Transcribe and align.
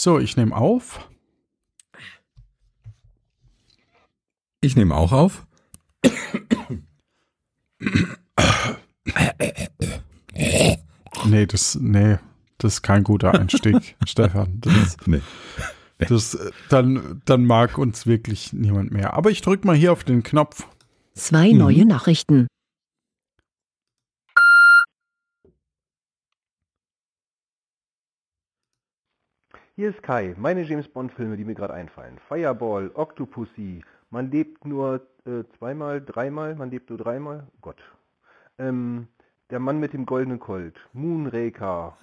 So, 0.00 0.20
ich 0.20 0.36
nehme 0.36 0.54
auf. 0.54 1.10
Ich 4.60 4.76
nehme 4.76 4.94
auch 4.94 5.10
auf. 5.10 5.44
Nee, 11.24 11.46
das, 11.46 11.76
nee, 11.80 12.18
das 12.58 12.74
ist 12.74 12.82
kein 12.82 13.02
guter 13.02 13.34
Einstieg, 13.34 13.96
Stefan. 14.06 14.60
Das, 14.60 14.96
Nee. 15.04 15.20
das, 15.98 16.38
dann, 16.68 17.20
dann 17.24 17.44
mag 17.44 17.76
uns 17.76 18.06
wirklich 18.06 18.52
niemand 18.52 18.92
mehr. 18.92 19.14
Aber 19.14 19.32
ich 19.32 19.40
drücke 19.40 19.66
mal 19.66 19.74
hier 19.74 19.90
auf 19.92 20.04
den 20.04 20.22
Knopf. 20.22 20.68
Zwei 21.14 21.50
neue 21.50 21.84
Nachrichten. 21.84 22.46
Hier 29.78 29.90
ist 29.90 30.02
Kai. 30.02 30.34
Meine 30.36 30.62
James 30.64 30.88
Bond-Filme, 30.88 31.36
die 31.36 31.44
mir 31.44 31.54
gerade 31.54 31.72
einfallen. 31.72 32.18
Fireball, 32.26 32.90
Octopussy, 32.94 33.84
Man 34.10 34.28
lebt 34.28 34.64
nur 34.64 35.06
äh, 35.24 35.44
zweimal, 35.56 36.00
dreimal, 36.00 36.56
man 36.56 36.68
lebt 36.68 36.90
nur 36.90 36.98
dreimal. 36.98 37.46
Oh 37.52 37.58
Gott. 37.60 37.80
Ähm, 38.58 39.06
der 39.50 39.60
Mann 39.60 39.78
mit 39.78 39.92
dem 39.92 40.04
goldenen 40.04 40.40
Colt, 40.40 40.74
Moonraker, 40.94 41.96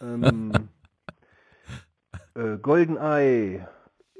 ähm, 0.00 0.52
äh, 2.36 2.58
Goldeneye, 2.58 3.66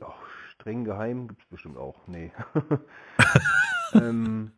oh, 0.01 0.13
streng 0.49 0.83
geheim 0.83 1.29
gibt's 1.29 1.47
bestimmt 1.47 1.79
auch. 1.79 2.09
Nee. 2.09 2.33
ähm, 3.95 4.51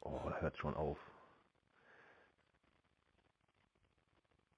oh, 0.00 0.32
hört 0.40 0.58
schon 0.58 0.74
auf. 0.74 0.98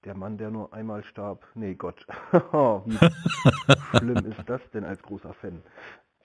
Der 0.04 0.16
Mann, 0.16 0.38
der 0.38 0.50
nur 0.50 0.72
einmal 0.72 1.04
starb. 1.04 1.46
Nee, 1.54 1.74
Gott. 1.74 2.06
Wie 2.32 3.98
schlimm 3.98 4.24
ist 4.24 4.40
das 4.46 4.62
denn 4.73 4.84
als 4.84 5.02
großer 5.02 5.34
Fan? 5.34 5.62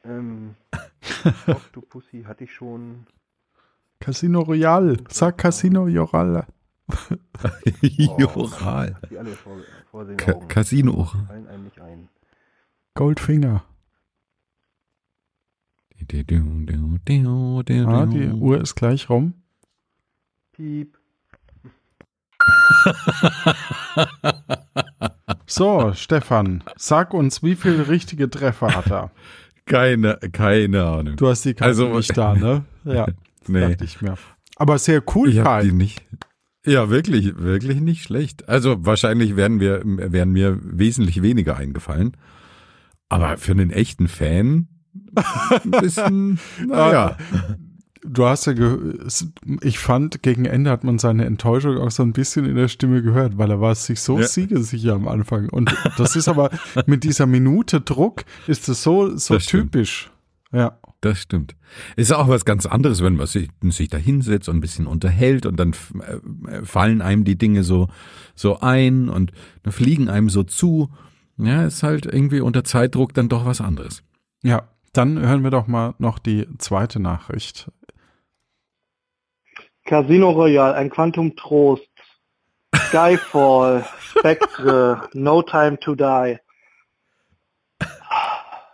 Ähm, 0.05 0.55
Octopussy 1.48 2.23
hatte 2.23 2.46
ich 2.46 2.53
schon. 2.53 3.05
Casino 3.99 4.41
Royale. 4.41 4.98
Sag 5.09 5.37
Casino 5.37 5.84
Royale. 5.84 6.48
Joral. 7.81 8.96
Hat 8.96 9.09
die 9.09 9.18
alle 9.18 9.31
vor, 9.31 9.57
vor 9.90 10.05
den 10.05 10.18
Ka 10.18 10.34
Augen. 10.34 10.48
Casino. 10.48 11.05
Fallen 11.27 11.48
einem 11.48 11.63
nicht 11.65 11.81
ein. 11.81 12.09
Goldfinger. 12.93 13.63
Ah, 15.99 18.05
die 18.05 18.29
Uhr 18.29 18.62
ist 18.62 18.76
gleich 18.76 19.09
rum. 19.09 19.34
Piep. 20.51 20.99
So, 25.48 25.93
Stefan, 25.93 26.63
sag 26.76 27.13
uns, 27.13 27.43
wie 27.43 27.55
viele 27.55 27.87
richtige 27.87 28.29
Treffer 28.29 28.76
hat 28.76 28.90
er? 28.91 29.12
Keine, 29.65 30.18
keine 30.32 30.84
Ahnung. 30.85 31.15
Du 31.18 31.27
hast 31.27 31.46
die 31.46 31.54
Karte 31.54 31.70
Also- 31.70 31.96
nicht 31.98 32.18
da, 32.18 32.34
ne? 32.35 32.65
Ja, 32.84 33.07
Nee. 33.48 33.70
dachte 33.70 33.84
ich 33.85 34.02
mir. 34.02 34.15
Aber 34.55 34.77
sehr 34.79 35.04
cool, 35.15 35.29
Ich 35.29 35.43
Kai. 35.43 35.63
die 35.63 35.71
nicht. 35.71 36.04
Ja, 36.65 36.90
wirklich, 36.90 37.37
wirklich 37.37 37.79
nicht 37.79 38.04
schlecht. 38.04 38.49
Also 38.49 38.84
wahrscheinlich 38.85 39.35
wären 39.35 39.59
wir, 39.59 39.82
wären 39.85 40.32
mir 40.32 40.57
wesentlich 40.62 41.21
weniger 41.21 41.57
eingefallen. 41.57 42.18
Aber 43.07 43.37
für 43.37 43.52
einen 43.52 43.70
echten 43.70 44.07
Fan 44.07 44.68
ein 45.63 45.71
bisschen, 45.71 46.40
naja. 46.68 47.18
Du 48.07 48.25
hast 48.25 48.45
ja, 48.45 48.53
ge 48.53 48.77
ich 49.61 49.79
fand, 49.79 50.21
gegen 50.23 50.45
Ende 50.45 50.70
hat 50.70 50.84
man 50.84 50.99
seine 50.99 51.25
Enttäuschung 51.25 51.77
auch 51.77 51.91
so 51.91 52.03
ein 52.03 52.13
bisschen 52.13 52.45
in 52.45 52.55
der 52.55 52.67
Stimme 52.67 53.01
gehört, 53.01 53.37
weil 53.37 53.49
er 53.51 53.62
war 53.62 53.73
sich 53.75 53.99
so 54.01 54.20
Ja. 54.20 54.27
siegesicher 54.27 54.93
am 54.93 55.07
Anfang. 55.07 55.49
Und 55.49 55.75
das 55.97 56.15
ist 56.15 56.27
aber 56.27 56.49
mit 56.85 57.03
dieser 57.03 57.25
Minute 57.25 57.81
Druck 57.81 58.23
ist 58.47 58.70
es 58.70 58.84
so, 58.84 59.15
so 59.17 59.34
Das 59.35 59.43
stimmt. 59.43 59.71
typisch. 59.73 60.12
Ja. 60.51 60.77
Das 61.01 61.20
stimmt. 61.20 61.55
Ist 61.97 62.13
auch 62.13 62.29
was 62.29 62.45
ganz 62.45 62.65
anderes, 62.65 63.03
wenn 63.03 63.15
man 63.15 63.27
sich, 63.27 63.49
sich 63.70 63.89
da 63.89 63.97
hinsetzt 63.97 64.50
und 64.50 64.57
ein 64.57 64.62
bisschen 64.62 64.88
unterhält 64.88 65.46
und 65.46 65.59
dann 65.59 65.72
f- 65.72 65.94
äh, 66.47 66.63
fallen 66.66 67.01
einem 67.01 67.25
die 67.25 67.38
Dinge 67.38 67.63
so, 67.63 67.90
so 68.34 68.59
ein 68.62 69.09
und 69.09 69.31
dann 69.63 69.74
fliegen 69.74 70.09
einem 70.09 70.30
so 70.30 70.44
zu. 70.44 70.90
Ja, 71.38 71.66
ist 71.66 71.84
halt 71.84 72.06
irgendwie 72.06 72.40
unter 72.40 72.63
Zeitdruck 72.63 73.13
dann 73.13 73.30
doch 73.30 73.46
was 73.46 73.62
anderes. 73.62 74.01
Ja. 74.41 74.63
Dann 74.94 75.19
hören 75.19 75.44
wir 75.44 75.51
doch 75.51 75.68
mal 75.68 75.94
noch 76.00 76.18
die 76.19 76.47
zweite 76.57 77.01
Nachricht. 77.01 77.69
Casino 79.85 80.31
Royale, 80.31 80.75
ein 80.75 80.90
Quantum 80.90 81.35
Trost, 81.35 81.88
Skyfall, 82.75 83.85
Spectre, 84.00 85.07
No 85.13 85.41
Time 85.44 85.79
to 85.79 85.96
Die, 85.96 86.38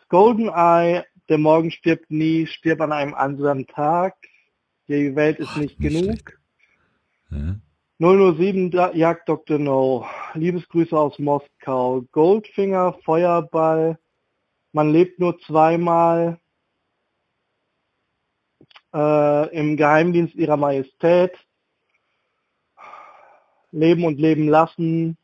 GoldenEye, 0.10 1.04
der 1.30 1.38
Morgen 1.38 1.72
stirbt 1.72 2.10
nie, 2.12 2.48
stirbt 2.48 2.82
an 2.82 2.92
einem 2.92 3.14
anderen 3.14 3.68
Tag, 3.68 4.16
die 4.88 5.16
Welt 5.16 5.40
ist 5.40 5.56
nicht 5.58 5.80
nicht 5.80 5.94
genug, 5.94 6.40
Ja. 7.30 7.56
007 8.00 8.72
Da- 8.72 8.92
Jagd 8.94 9.30
Dr. 9.30 9.60
No, 9.60 10.06
Liebesgrüße 10.34 10.98
aus 10.98 11.20
Moskau, 11.20 12.02
Goldfinger, 12.12 12.94
Feuerball, 13.06 14.00
man 14.74 14.92
lebt 14.92 15.20
nur 15.20 15.40
zweimal, 15.42 16.40
äh, 18.94 19.58
im 19.58 19.78
Geheimdienst 19.78 20.36
ihrer 20.36 20.58
Majestät, 20.58 21.34
Leben 23.72 24.06
und 24.06 24.20
Leben 24.20 24.48
lassen. 24.48 25.18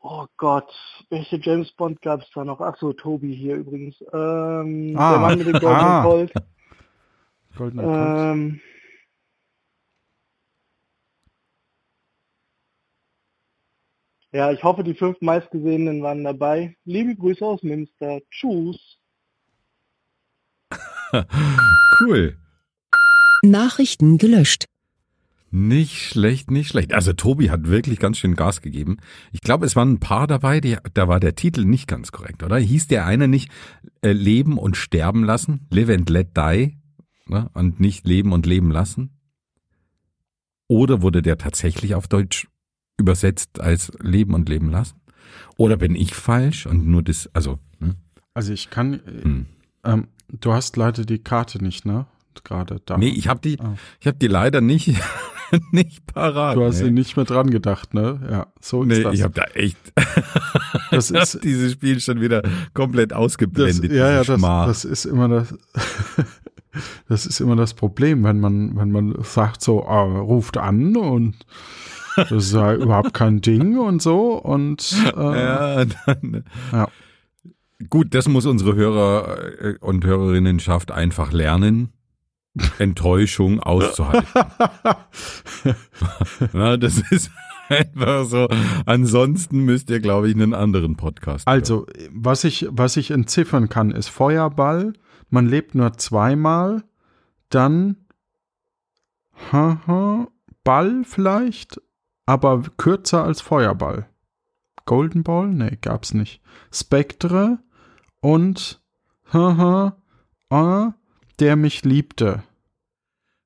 Oh 0.00 0.26
Gott, 0.36 0.72
welche 1.10 1.36
James 1.36 1.72
Bond 1.72 2.00
gab 2.00 2.22
es 2.22 2.30
da 2.32 2.44
noch? 2.44 2.60
Ach 2.60 2.76
so, 2.78 2.92
Tobi 2.92 3.34
hier 3.34 3.56
übrigens. 3.56 4.00
Ähm, 4.12 4.94
Ah, 4.96 5.12
der 5.12 5.20
Mann 5.20 5.38
mit 5.38 5.46
dem 5.48 5.52
goldenen 5.54 5.72
ah. 5.72 6.02
Gold. 6.02 6.32
Goldener. 7.56 8.32
Ähm, 8.32 8.60
ja, 14.32 14.52
ich 14.52 14.62
hoffe, 14.62 14.84
die 14.84 14.94
fünf 14.94 15.20
meistgesehenen 15.20 16.02
waren 16.02 16.22
dabei. 16.22 16.76
Liebe 16.84 17.16
Grüße 17.16 17.44
aus 17.44 17.62
Münster. 17.62 18.20
Tschüss. 18.30 18.97
Cool. 22.00 22.36
Nachrichten 23.42 24.18
gelöscht. 24.18 24.66
Nicht 25.50 25.96
schlecht, 25.96 26.50
nicht 26.50 26.68
schlecht. 26.68 26.92
Also 26.92 27.12
Tobi 27.14 27.50
hat 27.50 27.66
wirklich 27.66 27.98
ganz 27.98 28.18
schön 28.18 28.36
Gas 28.36 28.60
gegeben. 28.60 28.98
Ich 29.32 29.40
glaube, 29.40 29.64
es 29.64 29.74
waren 29.76 29.92
ein 29.92 30.00
paar 30.00 30.26
dabei, 30.26 30.60
die, 30.60 30.76
da 30.92 31.08
war 31.08 31.20
der 31.20 31.34
Titel 31.34 31.64
nicht 31.64 31.88
ganz 31.88 32.12
korrekt, 32.12 32.42
oder? 32.42 32.58
Hieß 32.58 32.86
der 32.88 33.06
eine 33.06 33.28
nicht 33.28 33.50
äh, 34.02 34.12
Leben 34.12 34.58
und 34.58 34.76
Sterben 34.76 35.24
lassen? 35.24 35.66
Live 35.70 35.88
and 35.88 36.10
let 36.10 36.36
die? 36.36 36.76
Ne? 37.26 37.50
Und 37.54 37.80
nicht 37.80 38.06
Leben 38.06 38.32
und 38.32 38.44
Leben 38.44 38.70
lassen? 38.70 39.18
Oder 40.68 41.00
wurde 41.00 41.22
der 41.22 41.38
tatsächlich 41.38 41.94
auf 41.94 42.08
Deutsch 42.08 42.46
übersetzt 42.98 43.60
als 43.60 43.90
Leben 44.00 44.34
und 44.34 44.50
Leben 44.50 44.70
lassen? 44.70 45.00
Oder 45.56 45.78
bin 45.78 45.94
ich 45.94 46.14
falsch 46.14 46.66
und 46.66 46.86
nur 46.86 47.02
das, 47.02 47.28
also, 47.32 47.58
ne? 47.78 47.96
Also 48.34 48.52
ich 48.52 48.68
kann, 48.68 48.94
äh, 48.94 49.22
Hm. 49.24 49.46
Ähm, 49.84 50.08
du 50.28 50.52
hast 50.52 50.76
leider 50.76 51.04
die 51.04 51.18
Karte 51.18 51.62
nicht, 51.62 51.84
ne? 51.86 52.06
Gerade 52.44 52.80
da. 52.86 52.96
Nee, 52.98 53.08
ich 53.08 53.28
habe 53.28 53.40
die, 53.40 53.58
Ah. 53.60 53.74
ich 54.00 54.06
habe 54.06 54.16
die 54.18 54.28
leider 54.28 54.60
nicht, 54.60 54.94
nicht 55.72 56.06
parat. 56.06 56.56
Du 56.56 56.64
hast 56.64 56.80
nee. 56.82 56.90
nicht 56.90 57.16
mehr 57.16 57.24
dran 57.24 57.50
gedacht, 57.50 57.94
ne? 57.94 58.20
Ja, 58.30 58.46
so 58.60 58.82
ist 58.82 58.88
Nee, 58.88 59.02
das. 59.02 59.14
ich 59.14 59.22
habe 59.22 59.34
da 59.34 59.44
echt 59.54 59.76
das 60.90 61.08
das 61.08 61.34
ist, 61.34 61.44
dieses 61.44 61.72
Spiel 61.72 62.00
schon 62.00 62.20
wieder 62.20 62.42
komplett 62.74 63.10
das, 63.10 63.18
ausgeblendet. 63.18 63.90
ja, 63.92 64.10
ja, 64.10 64.20
diese 64.20 64.38
das, 64.38 64.66
das 64.66 64.84
ist 64.84 65.04
immer 65.06 65.28
das, 65.28 65.54
das 67.08 67.26
ist 67.26 67.40
immer 67.40 67.56
das 67.56 67.74
Problem, 67.74 68.22
wenn 68.24 68.38
man, 68.40 68.76
wenn 68.76 68.90
man 68.92 69.14
sagt 69.22 69.62
so, 69.62 69.84
ah, 69.86 70.02
ruft 70.02 70.56
an 70.58 70.96
und 70.96 71.34
das 72.16 72.30
ist 72.30 72.52
ja 72.54 72.74
überhaupt 72.74 73.14
kein 73.14 73.40
Ding 73.40 73.78
und 73.78 74.00
so 74.02 74.32
und 74.34 74.94
äh, 75.16 75.44
ja, 75.44 75.84
dann, 75.84 76.44
Ja. 76.72 76.88
Gut, 77.88 78.12
das 78.14 78.28
muss 78.28 78.44
unsere 78.46 78.74
Hörer 78.74 79.62
äh, 79.62 79.76
und 79.80 80.04
Hörerinnenschaft 80.04 80.90
einfach 80.90 81.32
lernen, 81.32 81.92
Enttäuschung 82.78 83.60
auszuhalten. 83.60 84.26
Na, 86.52 86.76
das 86.76 86.98
ist 87.10 87.30
einfach 87.68 88.24
so. 88.24 88.48
Ansonsten 88.84 89.60
müsst 89.64 89.90
ihr, 89.90 90.00
glaube 90.00 90.28
ich, 90.28 90.34
einen 90.34 90.54
anderen 90.54 90.96
Podcast. 90.96 91.46
hören. 91.46 91.54
Also, 91.54 91.86
was 92.10 92.42
ich, 92.44 92.66
was 92.70 92.96
ich 92.96 93.12
entziffern 93.12 93.68
kann, 93.68 93.92
ist 93.92 94.08
Feuerball. 94.08 94.94
Man 95.30 95.46
lebt 95.46 95.76
nur 95.76 95.92
zweimal. 95.94 96.82
Dann 97.48 97.96
haha, 99.52 100.26
Ball 100.64 101.04
vielleicht, 101.04 101.80
aber 102.26 102.62
kürzer 102.76 103.24
als 103.24 103.40
Feuerball. 103.40 104.08
Golden 104.84 105.22
Ball? 105.22 105.48
Nee, 105.48 105.78
gab's 105.80 106.12
nicht. 106.12 106.40
Spectre 106.72 107.58
und 108.20 108.80
haha, 109.32 109.96
der 111.40 111.56
mich 111.56 111.84
liebte. 111.84 112.42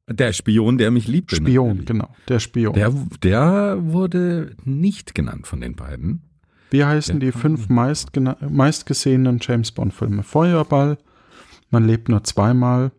der 0.09 0.33
Spion, 0.33 0.79
der 0.79 0.91
mich 0.91 1.07
liebte. 1.09 1.37
Spion, 1.37 1.69
natürlich. 1.69 1.87
genau. 1.87 2.15
Der 2.29 2.39
Spion. 2.41 2.75
Der, 2.75 2.91
der 3.23 3.77
wurde 3.81 4.55
nicht 4.65 5.15
genannt 5.15 5.47
von 5.47 5.61
den 5.61 5.75
beiden. 5.77 6.23
Wie 6.71 6.85
heißen 6.85 7.17
Ja. 7.21 7.27
die 7.27 7.33
fünf 7.33 7.69
meistgesehenen 7.69 9.39
James 9.43 9.73
Bond-Filme? 9.73 10.23
Feuerball, 10.23 10.99
Man 11.71 11.87
lebt 11.87 12.09
nur 12.11 12.23
zweimal. 12.25 12.93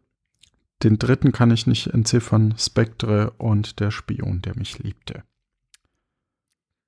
Den 0.82 0.98
dritten 1.00 1.32
kann 1.32 1.52
ich 1.52 1.68
nicht 1.68 1.88
entziffern. 1.88 2.56
Spectre 2.58 3.32
und 3.38 3.80
der 3.80 3.92
Spion, 3.92 4.42
der 4.42 4.58
mich 4.58 4.80
liebte. 4.80 5.24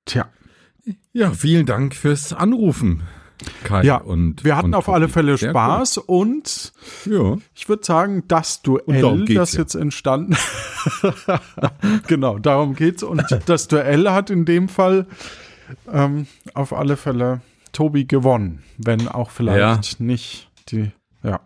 Tja, 0.05 0.29
Ja, 1.13 1.31
vielen 1.31 1.65
Dank 1.65 1.95
fürs 1.95 2.33
Anrufen, 2.33 3.03
Kai. 3.63 3.83
Ja, 3.83 3.97
und, 3.97 4.43
wir 4.43 4.55
hatten 4.55 4.67
und 4.67 4.73
auf 4.75 4.89
alle 4.89 5.05
Tobi. 5.05 5.13
Fälle 5.13 5.37
Sehr 5.37 5.49
Spaß 5.49 5.97
und 5.99 6.73
Cool. 7.05 7.13
Ja. 7.13 7.37
ich 7.53 7.67
würde 7.67 7.83
sagen, 7.83 8.23
das 8.27 8.61
Und 8.65 8.87
Duell, 8.87 9.25
das 9.25 9.53
ja. 9.53 9.59
jetzt 9.59 9.75
entstanden 9.75 10.37
genau, 12.07 12.39
darum 12.39 12.75
geht's. 12.75 13.03
Und 13.03 13.23
das 13.45 13.67
Duell 13.67 14.09
hat 14.09 14.29
in 14.29 14.45
dem 14.45 14.69
Fall 14.69 15.05
ähm, 15.91 16.27
auf 16.53 16.73
alle 16.73 16.97
Fälle 16.97 17.41
Tobi 17.71 18.05
gewonnen, 18.05 18.63
wenn 18.77 19.07
auch 19.07 19.31
vielleicht 19.31 19.99
nicht 19.99 20.49
die, 20.69 20.91
ja, 21.23 21.41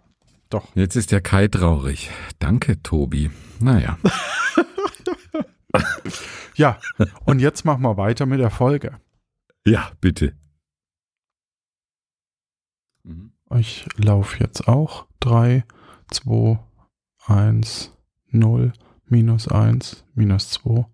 doch. 0.50 0.68
Jetzt 0.76 0.96
ist 0.96 1.12
der 1.12 1.22
Kai 1.22 1.48
traurig. 1.48 2.12
Danke, 2.40 2.82
Tobi. 2.84 3.32
Naja. 3.60 3.98
Ja, 6.56 6.78
und 7.24 7.40
jetzt 7.40 7.64
machen 7.64 7.84
wir 7.84 7.96
weiter 7.96 8.26
mit 8.26 8.42
der 8.42 8.50
Folge. 8.50 9.00
Ja, 9.66 9.92
bitte. 10.02 10.34
Mhm. 13.04 13.32
Ich 13.58 13.86
laufe 13.98 14.38
jetzt 14.40 14.68
auch. 14.68 15.08
3, 15.22 15.64
2, 16.12 16.60
1, 17.26 17.92
0, 18.32 18.74
minus 19.06 19.48
1, 19.48 20.06
minus 20.14 20.50
2. 20.52 20.86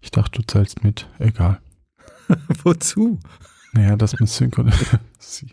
Ich 0.00 0.10
dachte, 0.10 0.40
du 0.40 0.46
zählst 0.46 0.82
mit. 0.82 1.08
Egal. 1.18 1.60
Wozu? 2.64 3.18
Naja, 3.72 3.96
das 3.96 4.18
muss 4.18 4.36
synchronisieren. 4.36 5.00
ist- 5.18 5.44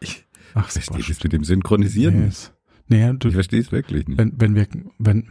Ich 0.00 0.24
Ach, 0.54 0.68
ist 0.68 0.74
verstehe 0.74 1.04
das 1.14 1.22
mit 1.24 1.32
dem 1.32 1.44
Synchronisieren. 1.44 2.20
Nee, 2.20 2.28
ist- 2.28 2.52
Naja, 2.88 3.12
du, 3.12 3.28
Ich 3.28 3.34
verstehe 3.34 3.60
es 3.60 3.72
wirklich 3.72 4.06
nicht. 4.06 4.18
wenn, 4.18 4.40
wenn 4.40 4.54
wir, 4.54 4.68
wenn, 4.98 5.28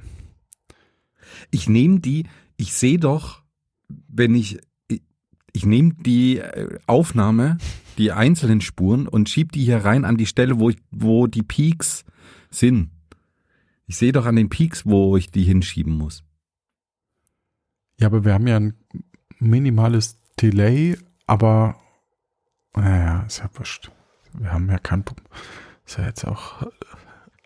Ich 1.52 1.70
nehme 1.70 2.00
die, 2.02 2.28
ich 2.58 2.74
sehe 2.74 3.00
doch, 3.00 3.44
wenn 3.88 4.36
ich, 4.36 4.60
ich, 5.54 5.66
nehme 5.66 5.94
die 5.96 6.38
äh, 6.40 6.78
Aufnahme, 6.88 7.58
die 7.98 8.12
einzelnen 8.12 8.62
Spuren 8.62 9.08
und 9.08 9.30
schieb 9.30 9.52
die 9.52 9.64
hier 9.64 9.78
rein 9.84 10.06
an 10.06 10.18
die 10.18 10.26
Stelle, 10.26 10.60
wo, 10.60 10.70
ich, 10.70 10.78
wo 10.92 11.28
die 11.28 11.44
Peaks 11.44 12.06
sind. 12.50 12.90
Ich 13.88 13.98
sehe 13.98 14.12
doch 14.14 14.26
an 14.26 14.36
den 14.38 14.50
Peaks, 14.50 14.86
wo 14.86 15.18
ich 15.18 15.30
die 15.32 15.44
hinschieben 15.44 15.94
muss. 15.94 16.24
ja, 18.00 18.08
aber 18.08 18.24
wir 18.26 18.34
haben 18.34 18.48
ja 18.48 18.58
ein 18.58 18.74
minimales 19.40 20.18
Delay, 20.42 20.98
aber, 21.28 21.76
naja, 22.76 23.24
ist 23.24 23.40
ja 23.40 23.50
wurscht. 23.54 23.92
Wir 24.34 24.54
haben 24.54 24.70
ja 24.70 24.78
kein, 24.80 25.04
Pro- 25.04 25.16
ist 25.86 25.98
ja 25.98 26.06
jetzt 26.06 26.26
auch, 26.26 26.66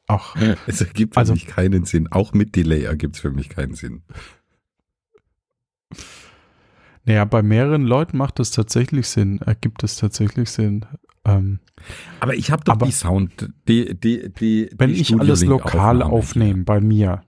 auch, 0.07 0.35
Es 0.67 0.81
ergibt 0.81 1.15
für 1.15 1.19
Also- 1.21 1.33
mich 1.33 1.47
keinen 1.47 1.85
Sinn. 1.85 2.11
Auch 2.11 2.33
mit 2.33 2.55
Delay 2.55 2.83
ergibt 2.83 3.15
es 3.15 3.21
für 3.21 3.31
mich 3.31 3.49
keinen 3.49 3.73
Sinn. 3.73 4.03
Naja, 7.05 7.25
bei 7.25 7.41
mehreren 7.41 7.83
Leuten 7.83 8.17
macht 8.17 8.39
das 8.39 8.51
tatsächlich 8.51 9.07
Sinn, 9.07 9.39
ergibt 9.39 9.83
es 9.83 9.97
tatsächlich 9.97 10.49
Sinn. 10.49 10.85
Ähm, 11.23 11.59
Aber 12.19 12.35
ich 12.35 12.51
habe 12.51 12.63
doch 12.63 12.77
die 12.77 12.91
Sound, 12.91 13.49
die, 13.67 13.99
die, 13.99 14.31
die, 14.31 14.69
wenn 14.77 14.89
die 14.93 15.01
ich 15.01 15.19
alles 15.19 15.43
lokal 15.43 16.01
aufnehme 16.01 16.63
bei 16.63 16.79
mir, 16.81 17.23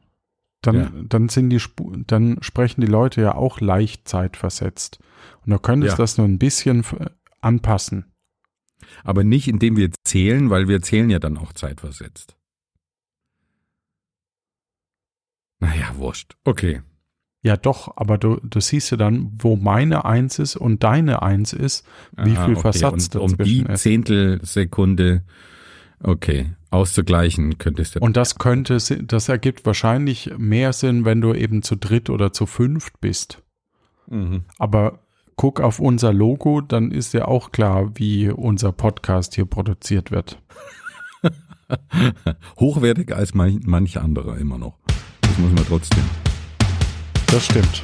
dann, 0.61 0.75
Ja. 0.75 0.91
dann 1.07 1.29
sind 1.29 1.49
die 1.51 1.59
Spu 1.59 1.95
dann 2.07 2.37
sprechen 2.41 2.81
die 2.81 2.87
Leute 2.87 3.21
ja 3.21 3.35
auch 3.35 3.59
leicht 3.61 4.07
zeitversetzt. 4.07 4.99
Und 5.45 5.51
du 5.51 5.59
könntest 5.59 5.93
Ja. 5.93 5.97
das 6.03 6.17
nur 6.17 6.27
ein 6.27 6.39
bisschen 6.39 6.83
anpassen. 7.41 8.05
Aber 9.03 9.23
nicht, 9.23 9.47
indem 9.47 9.75
wir 9.77 9.89
zählen, 10.03 10.49
weil 10.49 10.67
wir 10.67 10.81
zählen 10.81 11.09
ja 11.09 11.19
dann 11.19 11.37
auch 11.37 11.53
zeitversetzt. 11.53 12.35
Naja, 15.59 15.91
wurscht. 15.95 16.35
Okay. 16.43 16.81
Ja, 17.43 17.55
doch, 17.55 17.95
aber 17.95 18.17
du, 18.17 18.37
du 18.43 18.59
siehst 18.59 18.91
ja 18.91 18.97
dann, 18.97 19.31
wo 19.37 19.55
meine 19.55 20.05
Eins 20.05 20.39
ist 20.39 20.55
und 20.55 20.83
deine 20.83 21.21
Eins 21.21 21.53
ist, 21.53 21.85
wie 22.17 22.35
Ah, 22.35 22.45
viel 22.45 22.53
okay. 22.55 22.61
Versatz 22.61 23.15
und, 23.15 23.21
Um 23.21 23.37
die 23.37 23.61
ist. 23.61 23.83
Zehntelsekunde, 23.83 25.23
okay, 26.03 26.53
auszugleichen 26.71 27.57
könntest 27.57 27.95
du. 27.95 27.99
Und 27.99 28.17
das 28.17 28.37
könnte, 28.37 28.77
das 29.03 29.29
ergibt 29.29 29.65
wahrscheinlich 29.65 30.31
mehr 30.37 30.73
Sinn, 30.73 31.05
wenn 31.05 31.21
du 31.21 31.33
eben 31.33 31.61
zu 31.61 31.75
dritt 31.77 32.09
oder 32.09 32.33
zu 32.33 32.45
fünft 32.47 32.99
bist. 33.01 33.43
Mhm. 34.09 34.43
Aber 34.57 34.99
guck 35.35 35.61
auf 35.61 35.79
unser 35.79 36.11
Logo, 36.11 36.61
dann 36.61 36.91
ist 36.91 37.13
ja 37.13 37.25
auch 37.25 37.51
klar, 37.51 37.91
wie 37.95 38.29
unser 38.29 38.71
Podcast 38.71 39.35
hier 39.35 39.45
produziert 39.45 40.09
wird. 40.11 40.41
Hochwertiger 42.59 43.15
als 43.15 43.33
manch, 43.33 43.59
manch 43.65 43.99
anderer 43.99 44.37
immer 44.37 44.57
noch. 44.57 44.77
Das 45.21 45.37
muss 45.37 45.51
man 45.53 45.65
trotzdem. 45.65 46.03
Das 47.27 47.45
stimmt. 47.45 47.83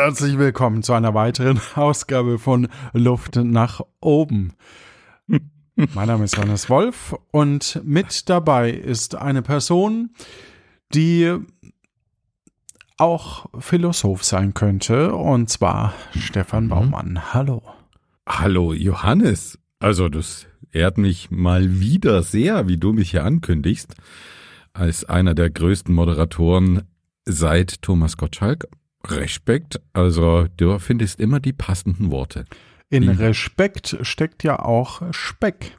Herzlich 0.00 0.38
willkommen 0.38 0.82
zu 0.82 0.94
einer 0.94 1.12
weiteren 1.12 1.60
Ausgabe 1.74 2.38
von 2.38 2.68
Luft 2.94 3.36
nach 3.36 3.82
oben. 4.00 4.54
Mein 5.76 6.08
Name 6.08 6.24
ist 6.24 6.38
Hannes 6.38 6.70
Wolf 6.70 7.14
und 7.32 7.82
mit 7.84 8.30
dabei 8.30 8.70
ist 8.70 9.14
eine 9.14 9.42
Person, 9.42 10.14
die 10.94 11.36
auch 12.96 13.44
Philosoph 13.58 14.24
sein 14.24 14.54
könnte, 14.54 15.14
und 15.14 15.50
zwar 15.50 15.92
Stefan 16.18 16.70
Baumann. 16.70 17.34
Hallo. 17.34 17.62
Hallo 18.26 18.72
Johannes. 18.72 19.58
Also 19.80 20.08
das 20.08 20.46
ehrt 20.72 20.96
mich 20.96 21.30
mal 21.30 21.78
wieder 21.78 22.22
sehr, 22.22 22.68
wie 22.68 22.78
du 22.78 22.94
mich 22.94 23.10
hier 23.10 23.24
ankündigst, 23.26 23.94
als 24.72 25.04
einer 25.04 25.34
der 25.34 25.50
größten 25.50 25.94
Moderatoren 25.94 26.84
seit 27.26 27.82
Thomas 27.82 28.16
Gottschalk. 28.16 28.66
Respekt. 29.06 29.80
Also 29.92 30.46
du 30.56 30.78
findest 30.78 31.20
immer 31.20 31.40
die 31.40 31.52
passenden 31.52 32.10
Worte. 32.10 32.44
In 32.90 33.02
Die- 33.02 33.08
Respekt 33.08 33.96
steckt 34.02 34.42
ja 34.42 34.58
auch 34.60 35.02
Speck. 35.12 35.76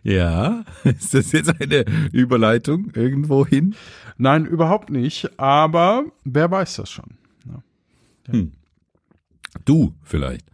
Ja, 0.04 0.66
ist 0.84 1.14
das 1.14 1.32
jetzt 1.32 1.50
eine 1.62 1.86
Überleitung 2.12 2.92
irgendwo 2.96 3.46
hin? 3.46 3.76
Nein, 4.18 4.46
überhaupt 4.46 4.90
nicht, 4.90 5.40
aber 5.40 6.06
wer 6.26 6.50
weiß 6.52 6.78
das 6.78 6.90
schon. 6.92 7.18
Hm. 8.30 8.52
Du 9.64 9.94
vielleicht. 10.04 10.46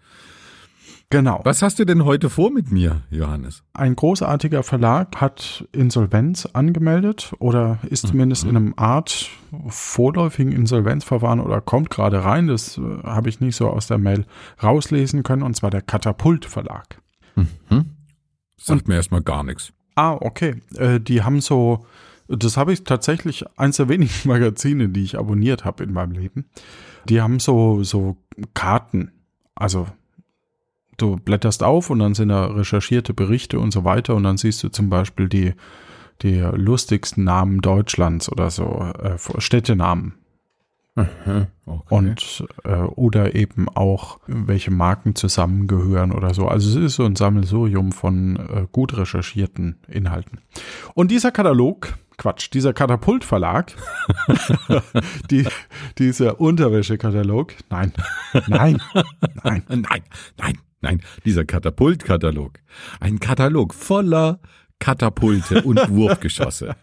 Genau. 1.13 1.41
Was 1.43 1.61
hast 1.61 1.77
du 1.77 1.85
denn 1.85 2.05
heute 2.05 2.27
vor 2.31 2.49
mit 2.49 2.71
mir, 2.71 3.01
Johannes? 3.11 3.61
Ein 3.73 3.95
großartiger 3.95 4.63
Verlag 4.63 5.21
hat 5.21 5.63
Insolvenz 5.71 6.47
angemeldet 6.53 7.33
oder 7.37 7.77
ist 7.87 8.07
zumindest 8.07 8.45
in 8.45 8.57
einem 8.57 8.73
Art 8.77 9.29
vorläufigen 9.67 10.51
Insolvenzverfahren 10.51 11.39
oder 11.39 11.61
kommt 11.61 11.91
gerade 11.91 12.23
rein. 12.23 12.47
Das 12.47 12.79
äh, 12.79 12.81
habe 13.03 13.29
ich 13.29 13.39
nicht 13.41 13.55
so 13.55 13.69
aus 13.69 13.85
der 13.85 13.99
Mail 13.99 14.25
rauslesen 14.63 15.21
können, 15.21 15.43
und 15.43 15.55
zwar 15.55 15.69
der 15.69 15.83
Katapult 15.83 16.45
Verlag. 16.45 16.99
Hm? 17.35 17.91
Sagt 18.57 18.87
mir 18.87 18.95
erstmal 18.95 19.21
gar 19.21 19.43
nichts. 19.43 19.71
Ah, 19.93 20.13
okay. 20.13 20.63
Äh, 20.77 20.99
die 20.99 21.21
haben 21.21 21.41
so, 21.41 21.85
das 22.27 22.57
habe 22.57 22.73
ich 22.73 22.85
tatsächlich 22.85 23.45
eins 23.55 23.77
der 23.77 23.87
wenigen 23.87 24.13
Magazine, 24.27 24.89
die 24.89 25.03
ich 25.03 25.19
abonniert 25.19 25.63
habe 25.63 25.83
in 25.83 25.93
meinem 25.93 26.13
Leben. 26.13 26.45
Die 27.07 27.21
haben 27.21 27.39
so, 27.39 27.83
so 27.83 28.17
Karten. 28.55 29.11
Also 29.53 29.85
du 30.97 31.17
blätterst 31.17 31.63
auf 31.63 31.89
und 31.89 31.99
dann 31.99 32.13
sind 32.13 32.29
da 32.29 32.45
recherchierte 32.45 33.13
Berichte 33.13 33.59
und 33.59 33.71
so 33.71 33.83
weiter 33.83 34.15
und 34.15 34.23
dann 34.23 34.37
siehst 34.37 34.63
du 34.63 34.69
zum 34.69 34.89
Beispiel 34.89 35.29
die, 35.29 35.53
die 36.21 36.39
lustigsten 36.39 37.23
Namen 37.23 37.61
Deutschlands 37.61 38.31
oder 38.31 38.49
so, 38.49 38.91
äh, 38.99 39.17
Städtenamen. 39.39 40.15
Okay. 40.95 41.47
Und 41.89 42.45
äh, 42.65 42.75
oder 42.75 43.33
eben 43.33 43.67
auch 43.67 44.19
welche 44.27 44.69
Marken 44.69 45.15
zusammengehören 45.15 46.11
oder 46.11 46.35
so. 46.35 46.47
Also 46.47 46.69
es 46.69 46.85
ist 46.85 46.95
so 46.97 47.05
ein 47.05 47.15
Sammelsurium 47.15 47.91
von 47.91 48.35
äh, 48.35 48.67
gut 48.71 48.95
recherchierten 48.95 49.77
Inhalten. 49.87 50.39
Und 50.93 51.09
dieser 51.09 51.31
Katalog 51.31 51.93
Quatsch, 52.17 52.51
dieser 52.53 52.73
Katapult-Verlag, 52.73 53.73
die, 55.31 55.47
dieser 55.97 56.39
Unterwäschekatalog, 56.39 57.53
nein, 57.69 57.91
nein, 58.47 58.81
nein, 59.43 59.63
Nein, 59.67 60.03
nein, 60.37 60.59
nein, 60.83 61.01
dieser 61.25 61.45
Katapultkatalog. 61.45 62.59
Ein 62.99 63.19
Katalog 63.19 63.73
voller 63.73 64.39
Katapulte 64.79 65.63
und 65.63 65.77
Wurfgeschosse. 65.89 66.75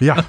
ja, 0.00 0.24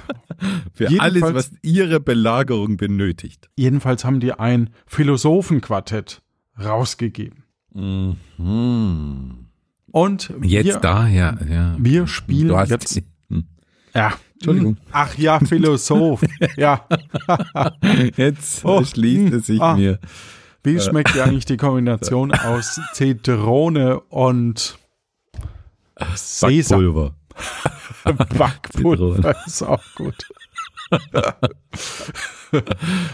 Für 0.72 0.88
Jedenfalls- 0.88 1.00
alles, 1.00 1.34
was 1.34 1.50
ihre 1.62 2.00
Belagerung 2.00 2.76
benötigt. 2.76 3.48
jedenfalls 3.56 4.04
haben 4.04 4.20
die 4.20 4.32
ein 4.32 4.70
Philosophenquartett 4.86 6.22
rausgegeben. 6.62 7.44
Mhm. 7.74 9.46
Und 9.92 10.32
Jetzt 10.42 10.66
wir, 10.66 10.76
daher, 10.78 11.38
ja. 11.48 11.76
wir 11.78 12.06
spielen 12.06 12.48
Du 12.48 12.56
hast, 12.56 12.70
jetzt, 12.70 13.02
ja, 13.94 14.12
Entschuldigung. 14.34 14.76
ach 14.92 15.16
ja, 15.16 15.38
Philosoph, 15.40 16.22
ja, 16.56 16.86
Jetzt 18.16 18.64
Oh, 18.64 18.84
schließt 18.84 19.32
es 19.32 19.46
sich 19.46 19.60
ah. 19.60 19.74
mir. 19.76 19.98
Wie 20.66 20.80
schmeckt 20.80 21.14
dir 21.14 21.24
eigentlich 21.24 21.44
die 21.44 21.56
Kombination 21.56 22.32
aus 22.44 22.80
Zitrone 22.92 24.00
und 24.00 24.78
Sesam? 26.14 26.80
Backpulver. 26.80 27.14
Backpulver 28.38 29.36
ist 29.46 29.62
auch 29.62 29.82
gut. 29.94 30.26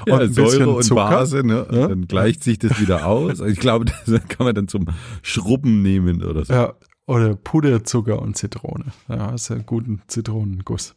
Ja, 0.07 0.19
ein 0.19 0.29
bisschen 0.29 0.51
Säure 0.51 0.71
und 0.71 0.83
Zucker. 0.83 1.09
Base, 1.09 1.43
ne? 1.43 1.67
Ja. 1.71 1.89
Dann 1.89 2.07
gleicht 2.07 2.45
sich 2.45 2.59
das 2.59 2.79
wieder 2.79 3.07
aus. 3.07 3.41
Ich 3.41 3.59
glaube, 3.59 3.87
das 3.87 4.29
kann 4.29 4.45
man 4.45 4.55
dann 4.55 4.69
zum 4.69 4.87
Schrubben 5.23 5.81
nehmen 5.81 6.23
oder 6.23 6.45
so. 6.45 6.53
Ja, 6.53 6.75
oder 7.07 7.35
Puderzucker 7.35 8.21
und 8.21 8.37
Zitrone. 8.37 8.85
Ja, 9.09 9.31
ist 9.31 9.49
ja 9.49 9.57
einen 9.57 9.67
guten 9.67 10.03
Zitronenguss. 10.07 10.95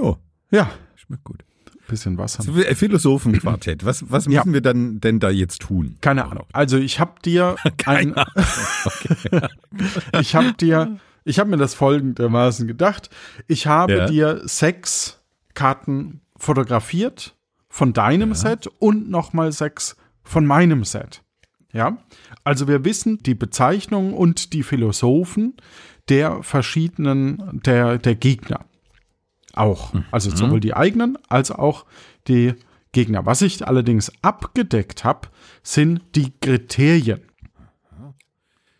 Ja, 0.00 0.16
Ja, 0.50 0.70
schmeckt 0.96 1.24
gut. 1.24 1.44
Bisschen 1.88 2.18
Wasser. 2.18 2.42
So, 2.42 2.54
äh, 2.56 2.74
Philosophenquartett. 2.74 3.84
Was, 3.84 4.10
was 4.10 4.26
Ja. 4.26 4.40
müssen 4.40 4.52
wir 4.54 4.60
dann 4.60 5.00
denn 5.00 5.20
da 5.20 5.30
jetzt 5.30 5.62
tun? 5.62 5.96
Keine 6.00 6.24
Ahnung. 6.26 6.44
Also 6.52 6.76
ich 6.78 7.00
habe 7.00 7.14
dir 7.24 7.56
ein, 7.86 8.14
ich 10.20 10.34
habe 10.34 10.52
dir, 10.54 10.98
ich 11.24 11.38
habe 11.38 11.50
mir 11.50 11.56
das 11.56 11.74
folgendermaßen 11.74 12.66
gedacht. 12.66 13.10
Ich 13.46 13.66
habe 13.66 13.96
Ja. 13.96 14.06
dir 14.06 14.40
sechs 14.44 15.20
Karten 15.54 16.20
fotografiert 16.36 17.34
von 17.68 17.92
deinem 17.92 18.34
Set 18.34 18.66
und 18.78 19.10
nochmal 19.10 19.52
sechs 19.52 19.96
von 20.22 20.46
meinem 20.46 20.84
Set. 20.84 21.22
Ja, 21.72 21.98
also 22.44 22.66
wir 22.66 22.84
wissen 22.84 23.18
die 23.18 23.34
Bezeichnungen 23.34 24.14
und 24.14 24.52
die 24.54 24.62
Philosophen 24.62 25.54
der 26.08 26.42
verschiedenen, 26.42 27.60
der, 27.64 27.98
der 27.98 28.14
Gegner. 28.14 28.64
Auch. 29.58 29.92
Also 30.10 30.30
sowohl 30.34 30.60
die 30.60 30.74
eigenen 30.74 31.18
als 31.28 31.50
auch 31.50 31.84
die 32.28 32.54
Gegner. 32.92 33.26
Was 33.26 33.42
ich 33.42 33.66
allerdings 33.66 34.10
abgedeckt 34.22 35.04
habe, 35.04 35.28
sind 35.62 36.00
die 36.14 36.32
Kriterien. 36.40 37.20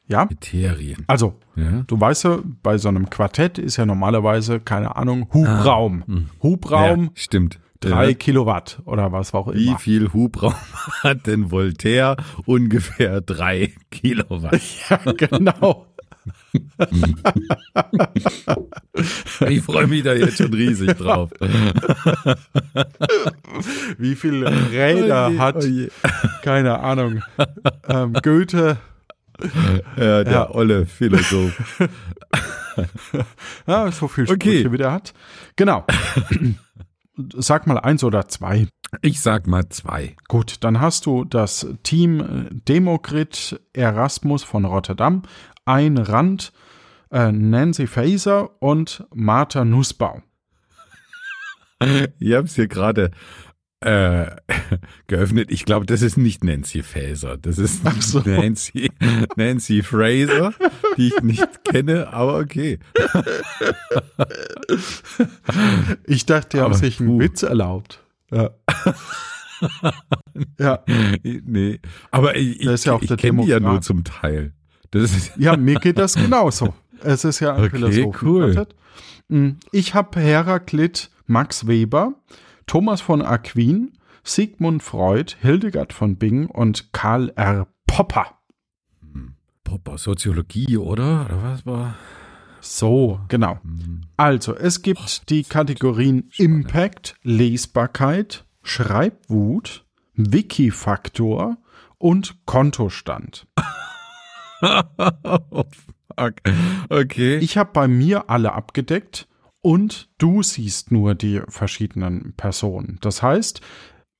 Ja, 0.06 0.24
Kriterien. 0.24 1.04
also 1.06 1.38
Ja. 1.54 1.82
du 1.86 2.00
weißt 2.00 2.24
ja, 2.24 2.38
bei 2.62 2.78
so 2.78 2.88
einem 2.88 3.10
Quartett 3.10 3.58
ist 3.58 3.76
ja 3.76 3.84
normalerweise, 3.84 4.58
keine 4.60 4.96
Ahnung, 4.96 5.28
Hubraum. 5.34 6.28
Hubraum, 6.42 7.04
ja, 7.04 7.10
stimmt. 7.14 7.60
drei 7.80 8.08
Ja. 8.08 8.14
Kilowatt 8.14 8.80
oder 8.86 9.12
was 9.12 9.34
auch 9.34 9.52
Wie 9.52 9.66
immer. 9.68 9.78
viel 9.78 10.10
Hubraum 10.14 10.54
hat 11.02 11.26
denn 11.26 11.50
Voltaire? 11.50 12.16
Ungefähr 12.46 13.20
drei 13.20 13.74
Kilowatt. 13.90 14.58
Ja, 14.88 15.12
genau. 15.12 15.87
Ich 19.48 19.62
freue 19.62 19.86
mich 19.86 20.02
da 20.02 20.12
jetzt 20.14 20.38
schon 20.38 20.52
riesig 20.52 20.96
drauf. 20.96 21.30
Wie 23.98 24.14
viele 24.16 24.50
Räder 24.70 25.28
Oh 25.28 25.32
je, 25.32 25.38
hat, 25.38 25.56
oh 25.56 25.60
je. 25.66 25.88
keine 26.42 26.80
Ahnung, 26.80 27.22
ähm, 27.88 28.12
Goethe. 28.14 28.78
Ja, 29.96 30.24
der 30.24 30.32
Ja. 30.32 30.50
olle 30.50 30.86
Philosoph. 30.86 31.82
Ja, 33.66 33.90
so 33.90 34.06
viel 34.06 34.22
Okay. 34.30 34.60
Sprüche, 34.60 34.70
wie 34.72 34.76
der 34.76 34.92
hat. 34.92 35.12
Genau. 35.56 35.84
Sag 37.36 37.66
mal 37.66 37.76
eins 37.78 38.04
oder 38.04 38.28
zwei. 38.28 38.68
Ich 39.02 39.20
sag 39.20 39.48
mal 39.48 39.68
zwei. 39.68 40.14
Gut, 40.28 40.58
dann 40.60 40.80
hast 40.80 41.04
du 41.06 41.24
das 41.24 41.66
Team 41.82 42.20
äh, 42.20 42.54
Demokrit 42.68 43.60
Erasmus 43.72 44.44
von 44.44 44.64
Rotterdam, 44.64 45.22
ein 45.68 45.98
Rand, 45.98 46.52
äh, 47.12 47.30
Nancy 47.30 47.86
Faeser 47.86 48.50
und 48.60 49.06
Martha 49.14 49.64
Nussbaum. 49.64 50.22
Ich 52.18 52.32
habe 52.32 52.46
es 52.46 52.56
hier 52.56 52.66
gerade 52.66 53.12
äh, 53.80 54.26
geöffnet. 55.06 55.52
Ich 55.52 55.64
glaube, 55.64 55.86
das 55.86 56.02
ist 56.02 56.16
nicht 56.16 56.42
Nancy 56.42 56.82
Faeser. 56.82 57.36
Das 57.36 57.58
ist 57.58 57.82
so. 58.00 58.20
Nancy, 58.20 58.90
Nancy 59.36 59.82
Fraser, 59.82 60.52
die 60.96 61.08
ich 61.08 61.22
nicht 61.22 61.64
kenne, 61.64 62.12
aber 62.12 62.38
okay. 62.38 62.78
Ich 66.06 66.26
dachte, 66.26 66.56
die 66.56 66.60
haben 66.60 66.72
Aber 66.72 66.74
sich 66.74 66.98
einen 66.98 67.10
puh. 67.10 67.20
Witz 67.20 67.42
erlaubt. 67.42 68.02
Ja. 68.32 68.50
ja. 70.58 70.84
Nee, 71.22 71.80
aber 72.10 72.36
ich, 72.36 72.60
ja 72.60 72.74
ich 72.74 73.16
kenne 73.16 73.42
die 73.42 73.48
ja 73.48 73.60
nur 73.60 73.80
zum 73.80 74.04
Teil. 74.04 74.52
Ja, 75.36 75.56
mir 75.56 75.76
geht 75.76 75.98
das 75.98 76.14
genauso. 76.16 76.74
Es 77.02 77.24
ist 77.24 77.40
ja 77.40 77.54
ein 77.54 77.60
Okay, 77.64 77.70
Philosophenquartett. 77.70 78.74
Mm, 79.28 79.50
Ich 79.72 79.94
habe 79.94 80.20
Heraklit 80.20 81.10
Max 81.26 81.66
Weber, 81.66 82.14
Thomas 82.66 83.00
von 83.00 83.22
Aquin, 83.22 83.92
Sigmund 84.24 84.82
Freud, 84.82 85.36
Hildegard 85.40 85.92
von 85.92 86.16
Bingen 86.16 86.46
und 86.46 86.92
Karl 86.92 87.32
R. 87.36 87.66
Popper. 87.86 88.38
Popper, 89.64 89.98
Soziologie, 89.98 90.78
oder? 90.78 91.26
Oder 91.26 91.42
was 91.42 91.66
war? 91.66 91.94
So, 92.60 93.20
genau. 93.28 93.58
Hm. 93.62 94.00
Also, 94.16 94.56
es 94.56 94.82
gibt 94.82 95.28
die 95.30 95.44
Kategorien 95.44 96.30
Impact, 96.38 97.14
Lesbarkeit, 97.22 98.44
Schreibwut, 98.62 99.84
Wikifaktor 100.14 101.58
und 101.98 102.44
Kontostand. 102.46 103.46
oh, 105.50 105.64
fuck. 106.16 106.34
Okay. 106.88 107.38
Ich 107.38 107.56
habe 107.56 107.70
bei 107.72 107.88
mir 107.88 108.28
alle 108.30 108.52
abgedeckt 108.52 109.28
und 109.60 110.08
du 110.18 110.42
siehst 110.42 110.90
nur 110.92 111.14
die 111.14 111.40
verschiedenen 111.48 112.34
Personen. 112.36 112.98
Das 113.00 113.22
heißt, 113.22 113.60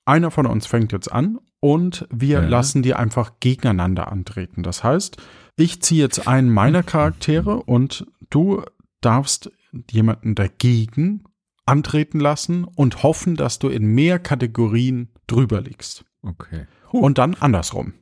einer 0.04 0.30
von 0.30 0.47
uns 0.47 0.66
fängt 0.66 0.92
jetzt 0.92 1.11
an 1.12 1.38
und 1.61 2.07
wir 2.11 2.42
Ja. 2.42 2.49
lassen 2.49 2.83
die 2.83 2.95
einfach 2.95 3.33
gegeneinander 3.40 4.11
antreten. 4.12 4.62
Das 4.62 4.85
heißt, 4.85 5.16
ich 5.57 5.83
ziehe 5.83 6.02
jetzt 6.02 6.28
einen 6.28 6.50
meiner 6.50 6.83
Charaktere 6.83 7.62
und 7.62 8.07
du 8.30 8.62
darfst 9.00 9.50
jemanden 9.90 10.35
dagegen 10.35 11.25
antreten 11.66 12.21
lassen 12.21 12.64
und 12.64 13.02
hoffen, 13.02 13.37
dass 13.37 13.59
du 13.59 13.68
in 13.68 13.85
mehr 13.87 14.18
Kategorien 14.18 15.09
drüber 15.26 15.61
liegst. 15.61 16.04
okay. 16.23 16.66
Und 16.90 17.18
dann 17.18 17.35
andersrum. 17.35 17.92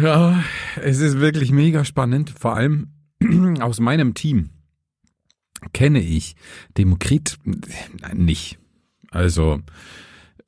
Ja, 0.00 0.42
es 0.82 1.00
ist 1.00 1.20
wirklich 1.20 1.52
mega 1.52 1.84
spannend. 1.84 2.30
Vor 2.30 2.54
allem 2.54 2.88
aus 3.60 3.80
meinem 3.80 4.12
Team 4.14 4.50
kenne 5.72 6.00
ich 6.00 6.36
Demokrit 6.76 7.38
nicht. 8.12 8.58
Also 9.10 9.62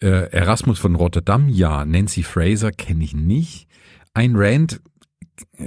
äh, 0.01 0.31
Erasmus 0.31 0.79
von 0.79 0.95
Rotterdam, 0.97 1.49
ja. 1.49 1.87
Nancy 1.87 2.23
Fraser 2.23 2.73
kenne 2.73 3.05
ich 3.05 3.15
nicht. 3.15 3.69
Ein 4.13 4.37
Rand 4.37 4.83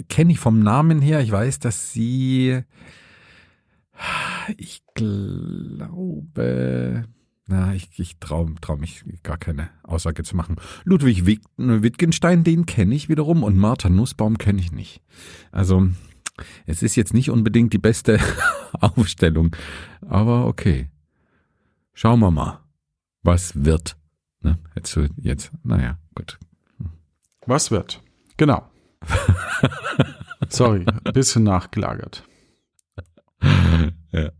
kenne 0.09 0.33
ich 0.33 0.39
vom 0.39 0.59
Namen 0.59 1.01
her. 1.01 1.21
Ich 1.21 1.31
weiß, 1.31 1.57
dass 1.59 1.91
sie, 1.91 2.61
ich 4.57 4.83
glaube, 4.93 5.87
na, 7.51 7.73
ich, 7.75 7.89
ich 7.99 8.17
traue 8.19 8.53
trau 8.61 8.77
mich 8.77 9.03
gar 9.23 9.37
keine 9.37 9.69
Aussage 9.83 10.23
zu 10.23 10.35
machen. 10.35 10.55
Ludwig 10.83 11.25
Witt- 11.25 11.43
Wittgenstein, 11.57 12.43
den 12.43 12.65
kenne 12.65 12.95
ich 12.95 13.09
wiederum 13.09 13.43
und 13.43 13.57
Martha 13.57 13.89
Nussbaum 13.89 14.37
kenne 14.37 14.59
ich 14.61 14.71
nicht. 14.71 15.01
Also, 15.51 15.89
es 16.65 16.81
ist 16.81 16.95
jetzt 16.95 17.13
nicht 17.13 17.29
unbedingt 17.29 17.73
die 17.73 17.77
beste 17.77 18.19
Aufstellung, 18.79 19.55
aber 20.07 20.47
okay. 20.47 20.89
Schauen 21.93 22.19
wir 22.21 22.31
mal, 22.31 22.59
was 23.21 23.63
wird. 23.65 23.97
Ne? 24.41 24.57
Jetzt, 24.75 24.97
jetzt, 25.17 25.51
naja, 25.63 25.99
gut. 26.15 26.39
Was 27.45 27.69
wird? 27.69 28.01
Genau. 28.37 28.67
Sorry, 30.49 30.85
ein 30.85 31.13
bisschen 31.13 31.43
nachgelagert. 31.43 32.23
Ja. 34.11 34.31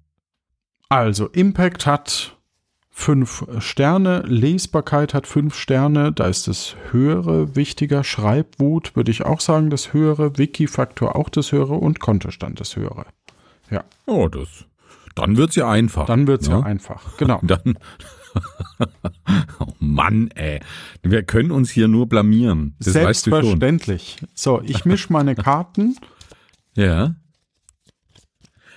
Also, 0.89 1.27
Impact 1.29 1.85
hat 1.85 2.37
fünf 3.01 3.45
Sterne, 3.59 4.21
Lesbarkeit 4.21 5.13
hat 5.13 5.27
fünf 5.27 5.55
Sterne, 5.55 6.11
da 6.11 6.27
ist 6.27 6.47
das 6.47 6.75
höhere 6.91 7.55
wichtiger, 7.55 8.03
Schreibwut 8.03 8.95
würde 8.95 9.11
ich 9.11 9.23
auch 9.25 9.41
sagen 9.41 9.69
das 9.69 9.91
höhere, 9.93 10.37
Wikifaktor 10.37 11.15
auch 11.15 11.29
das 11.29 11.51
höhere 11.51 11.73
und 11.73 11.99
Kontostand 11.99 12.59
das 12.59 12.75
höhere. 12.75 13.05
Ja, 13.69 13.83
Oh, 14.05 14.27
das, 14.27 14.65
Dann 15.15 15.35
wird's 15.37 15.55
ja 15.55 15.69
einfach. 15.69 16.05
Dann 16.05 16.27
wird's 16.27 16.47
ja, 16.47 16.59
Ja. 16.59 16.65
einfach. 16.65 17.17
Genau. 17.17 17.39
Dann. 17.43 17.77
oh 19.59 19.67
Mann, 19.79 20.29
ey. 20.31 20.61
Wir 21.01 21.23
können 21.23 21.51
uns 21.51 21.69
hier 21.69 21.87
nur 21.87 22.07
blamieren. 22.07 22.75
Das 22.79 22.95
weißt 22.95 23.27
du. 23.27 23.31
Selbstverständlich. 23.31 24.17
So, 24.33 24.61
ich 24.61 24.85
mische 24.85 25.11
meine 25.11 25.35
Karten. 25.35 25.97
Ja. 26.75 27.15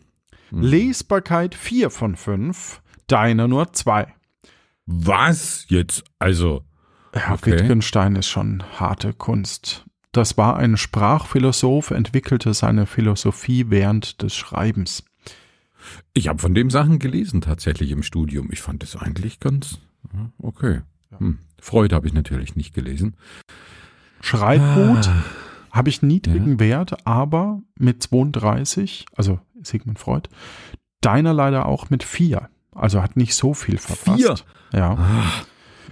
Lesbarkeit 0.51 1.55
4 1.55 1.91
von 1.91 2.17
5, 2.17 2.81
deiner 3.07 3.47
nur 3.49 3.73
2. 3.73 4.13
Was 4.87 5.67
jetzt? 5.69 6.05
Also, 6.19 6.65
Ja, 7.15 7.33
Okay. 7.35 7.53
Wittgenstein 7.53 8.17
ist 8.17 8.29
schon 8.29 8.63
harte 8.79 9.13
Kunst. 9.13 9.85
Das 10.13 10.37
war 10.37 10.57
ein 10.57 10.77
Sprachphilosoph, 10.77 11.93
entwickelte 11.93 12.53
seine 12.55 12.87
Philosophie 12.87 13.67
während 13.69 14.23
des 14.23 14.35
Schreibens. 14.35 15.05
ich 16.15 16.29
habe 16.29 16.39
von 16.41 16.55
dem 16.55 16.69
Sachen 16.71 16.99
gelesen 16.99 17.41
tatsächlich 17.41 17.91
im 17.93 18.03
Studium. 18.03 18.49
Ich 18.53 18.61
fand 18.61 18.83
das 18.83 18.97
eigentlich 18.97 19.39
ganz 19.41 19.79
okay. 20.43 20.81
Hm. 21.17 21.39
Freud 21.61 21.95
habe 21.95 22.07
ich 22.09 22.13
natürlich 22.13 22.57
nicht 22.57 22.75
gelesen. 22.75 23.15
Schreibt 24.21 24.75
gut, 24.75 25.07
Ah. 25.09 25.25
Habe 25.71 25.89
ich 25.89 26.03
niedrigen 26.03 26.59
Wert, 26.61 27.07
aber 27.07 27.61
mit 27.79 28.03
32, 28.03 29.07
also 29.17 29.39
Sigmund 29.63 29.99
Freud, 29.99 30.29
deiner 31.01 31.33
leider 31.33 31.67
auch 31.67 31.91
mit 31.91 32.03
4. 32.03 32.49
Also 32.73 33.03
hat 33.03 33.17
nicht 33.17 33.35
so 33.35 33.55
viel 33.55 33.79
verpasst. 33.79 34.19
Vier? 34.21 34.35
Ja. 34.73 34.93
Ah, 34.93 35.33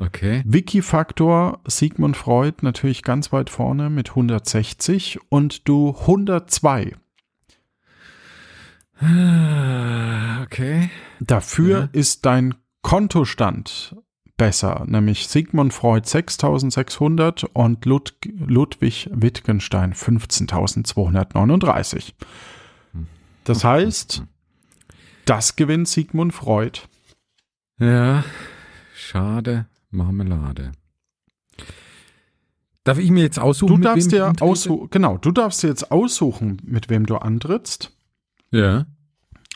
okay. 0.05 0.43
Wikifaktor 0.47 1.61
Sigmund 1.67 2.17
Freud 2.17 2.59
natürlich 2.63 3.03
ganz 3.03 3.33
weit 3.33 3.51
vorne 3.51 3.91
mit 3.91 4.11
160 4.11 5.19
und 5.29 5.69
du 5.69 5.95
102. 6.01 6.95
Ah, 9.01 10.43
Okay. 10.43 10.91
Dafür 11.21 11.79
Ja. 11.81 11.89
ist 11.93 12.25
dein 12.27 12.55
Kontostand 12.83 13.95
besser, 14.39 14.85
nämlich 14.87 15.29
Sigmund 15.29 15.75
Freud 15.75 16.09
6600 16.09 17.45
und 17.53 17.85
Lud 17.85 18.15
Ludwig 18.39 19.11
Wittgenstein 19.13 19.93
15239. 19.93 22.15
Das 23.45 23.65
heißt, 23.65 24.23
das 25.27 25.57
gewinnt 25.57 25.89
Sigmund 25.89 26.33
Freud. 26.33 26.81
Ja, 27.79 28.25
schade 28.95 29.67
Marmelade. 29.91 30.73
Darf 32.85 32.99
ich 32.99 33.11
mir 33.11 33.23
jetzt 33.23 33.39
aussuchen? 33.39 33.69
Du 33.69 33.77
mit 33.77 33.85
darfst 33.85 34.13
dir 34.13 34.33
aussuchen, 34.41 34.89
genau, 34.91 35.19
du 35.19 35.31
darfst 35.31 35.63
dir 35.63 35.69
jetzt 35.69 35.91
aussuchen, 35.91 36.61
mit 36.65 36.89
wem 36.89 37.05
du 37.05 37.17
antrittst 37.17 37.95
Ja. 38.51 38.87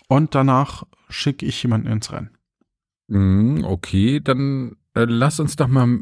und 0.08 0.34
danach 0.34 0.84
schicke 1.08 1.46
ich 1.46 1.62
jemanden 1.62 1.86
ins 1.88 2.12
Rennen. 2.12 2.30
Mm, 3.12 3.64
Okay, 3.64 4.20
dann 4.20 4.76
äh, 4.94 5.04
lass 5.04 5.40
uns 5.40 5.56
doch 5.56 5.68
mal 5.68 5.98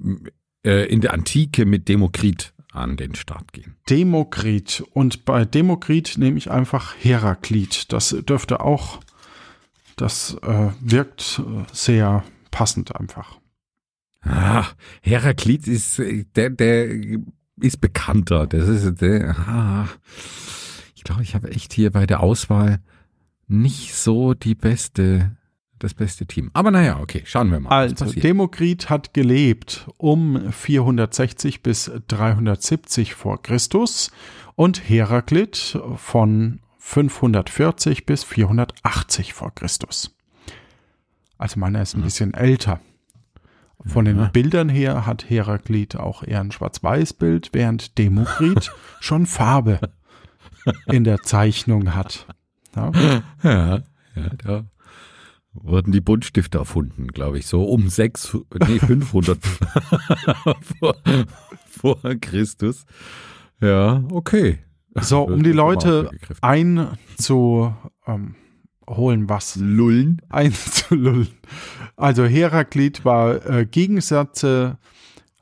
äh, 0.64 0.86
in 0.86 1.00
der 1.00 1.12
Antike 1.12 1.66
mit 1.66 1.88
Demokrit 1.88 2.52
an 2.72 2.96
den 2.96 3.14
Start 3.14 3.52
gehen. 3.52 3.76
Demokrit. 3.88 4.84
Und 4.92 5.24
bei 5.24 5.44
Demokrit 5.44 6.16
nehme 6.18 6.38
ich 6.38 6.50
einfach 6.50 6.94
Heraklit. 6.96 7.92
Das 7.92 8.16
dürfte 8.26 8.60
auch, 8.60 9.00
das 9.96 10.36
äh, 10.42 10.70
wirkt 10.80 11.40
äh, 11.44 11.64
sehr 11.72 12.24
passend 12.50 12.94
einfach. 12.94 13.38
Ah, 14.22 14.66
Heraklit 15.02 15.66
ist 15.66 16.00
der, 16.36 16.50
der 16.50 16.88
ist 17.60 17.80
bekannter. 17.80 18.46
Das 18.46 18.68
ist 18.68 19.00
der. 19.00 19.30
Ah, 19.48 19.88
ich 20.94 21.04
glaube, 21.04 21.22
ich 21.22 21.34
habe 21.34 21.50
echt 21.50 21.72
hier 21.72 21.90
bei 21.90 22.06
der 22.06 22.20
Auswahl 22.20 22.80
nicht 23.48 23.94
so 23.94 24.34
die 24.34 24.54
beste, 24.54 25.34
das 25.80 25.94
beste 25.94 26.26
Team. 26.26 26.50
Aber 26.52 26.70
naja, 26.70 27.00
okay, 27.00 27.22
schauen 27.24 27.50
wir 27.50 27.58
mal. 27.58 27.70
Also. 27.70 28.04
Demokrit 28.12 28.88
hat 28.88 29.12
gelebt 29.14 29.88
um 29.96 30.52
460 30.52 31.62
bis 31.62 31.90
370 32.08 33.14
vor 33.14 33.42
Christus 33.42 34.12
und 34.54 34.88
Heraklit 34.88 35.78
von 35.96 36.60
540 36.78 38.06
bis 38.06 38.24
480 38.24 39.32
vor 39.32 39.54
Christus. 39.54 40.16
Also 41.38 41.58
meiner 41.58 41.82
ist 41.82 41.94
ein 41.94 42.02
bisschen 42.02 42.34
älter. 42.34 42.80
Von 43.86 44.04
den 44.04 44.18
Ja. 44.18 44.24
Bildern 44.26 44.68
her 44.68 45.06
hat 45.06 45.30
Heraklit 45.30 45.96
auch 45.96 46.22
eher 46.22 46.40
ein 46.40 46.52
Schwarz-Weiß-Bild, 46.52 47.50
während 47.52 47.96
Demokrit 47.96 48.70
schon 49.00 49.24
Farbe 49.24 49.80
in 50.86 51.04
der 51.04 51.22
Zeichnung 51.22 51.94
hat. 51.94 52.26
Ja. 52.76 52.92
Ja, 53.42 53.82
ja, 54.44 54.64
wurden 55.52 55.92
die 55.92 56.00
Buntstifte 56.00 56.58
erfunden, 56.58 57.08
glaube 57.08 57.38
ich, 57.38 57.46
so 57.46 57.64
um 57.64 57.88
sechs, 57.88 58.36
nee, 58.66 58.78
500 58.86 59.38
vor, 60.78 60.96
vor 61.66 62.00
Christus. 62.20 62.86
Ja, 63.60 64.04
okay. 64.10 64.58
So, 64.94 65.22
um 65.22 65.42
die 65.42 65.52
Leute 65.52 66.10
einzuholen, 66.40 67.76
was 68.86 69.56
Lullen. 69.56 70.20
einzulullen. 70.28 71.28
Also 71.96 72.24
Heraklit 72.24 73.04
war 73.04 73.46
äh, 73.46 73.66
Gegensätze 73.66 74.78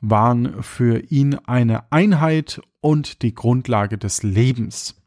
waren 0.01 0.63
für 0.63 1.01
ihn 1.11 1.35
eine 1.47 1.91
Einheit 1.91 2.61
und 2.81 3.23
die 3.23 3.35
Grundlage 3.35 3.99
des 3.99 4.23
Lebens. 4.23 4.98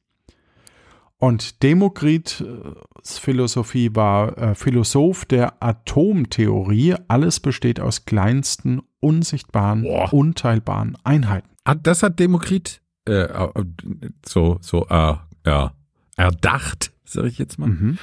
Und 1.22 1.62
Demokrits 1.62 2.44
Philosophie 3.04 3.92
war 3.94 4.36
äh, 4.40 4.56
Philosoph 4.56 5.26
der 5.26 5.62
Atomtheorie. 5.62 6.96
Alles 7.08 7.40
besteht 7.40 7.80
aus 7.80 8.06
kleinsten, 8.06 8.82
unsichtbaren, 9.00 9.84
Boah. 9.84 10.12
unteilbaren 10.12 10.98
Einheiten. 11.04 11.48
Das 11.84 12.02
hat 12.02 12.20
Demokrit 12.20 12.82
äh, 13.08 13.22
äh, 13.22 13.50
so, 14.26 14.58
so 14.62 14.88
äh, 14.88 15.14
ja, 15.46 15.74
erdacht, 16.18 16.92
sage 17.06 17.28
ich 17.28 17.38
jetzt 17.38 17.60
mal. 17.60 17.70
Mhm. 17.70 17.98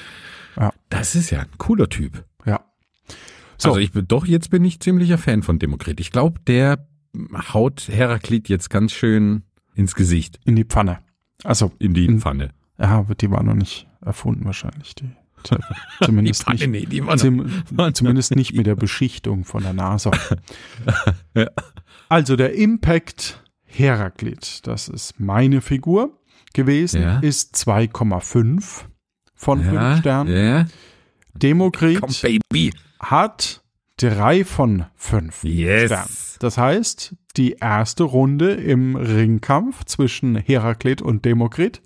Das 0.89 1.17
ist 1.17 1.31
ja 1.31 1.41
ein 1.41 1.49
cooler 1.59 1.89
Typ. 1.89 2.25
Ja. 2.47 2.61
So, 3.57 3.71
Also 3.71 3.81
ich 3.81 3.91
bin 3.91 4.07
doch, 4.07 4.27
jetzt 4.27 4.51
bin 4.51 4.65
ich 4.65 4.79
ziemlicher 4.79 5.19
Fan 5.19 5.43
von 5.43 5.59
Demokrit. 5.59 5.99
Ich 5.99 6.13
glaube, 6.13 6.39
der 6.47 6.87
haut 7.53 7.89
Heraklit 7.89 8.49
jetzt 8.49 8.71
ganz 8.71 8.93
schön 8.93 9.43
ins 9.75 9.97
Gesicht, 9.97 10.39
in 10.45 10.55
die 10.55 10.65
Pfanne. 10.65 11.01
Also 11.43 11.73
in 11.81 11.95
die 11.95 12.05
In- 12.07 12.21
Pfanne. 12.21 12.51
Ja, 12.79 12.91
aber 12.99 13.15
die 13.15 13.31
war 13.31 13.43
noch 13.43 13.55
nicht 13.55 13.87
erfunden 14.05 14.45
wahrscheinlich. 14.45 14.95
Die, 14.95 15.11
zumindest, 16.05 16.47
die, 16.49 16.53
nicht, 16.53 16.67
nee, 16.69 16.87
die 16.87 17.05
waren 17.07 17.19
zum, 17.19 17.47
zumindest 17.95 18.35
nicht 18.35 18.55
mit 18.55 18.67
der 18.67 18.77
Beschichtung 18.77 19.45
von 19.45 19.63
der 19.63 19.73
NASA. 19.73 20.11
Ja. 21.35 21.49
Also 22.09 22.37
der 22.37 22.55
Impact 22.55 23.43
Heraklit, 23.65 24.67
das 24.67 24.89
ist 24.89 25.21
meine 25.21 25.61
Figur 25.61 26.19
gewesen, 26.55 27.03
Ja. 27.03 27.19
ist 27.21 27.55
2,5 27.57 28.85
von 29.35 29.61
ja, 29.65 29.91
5 29.91 30.01
Sternen. 30.01 30.37
Ja. 30.37 30.67
Demokrit 31.35 32.01
Komm, 32.01 32.11
Baby. 32.23 32.73
hat 32.99 33.63
3 33.99 34.45
von 34.45 34.87
5 34.97 35.45
Yes. 35.45 35.87
Sternen. 35.87 36.11
Das 36.41 36.59
heißt, 36.59 37.15
die 37.37 37.53
erste 37.61 38.05
Runde 38.05 38.53
im 38.53 38.97
Ringkampf 38.97 39.85
zwischen 39.85 40.35
Heraklit 40.37 41.03
und 41.03 41.25
Demokrit, 41.25 41.83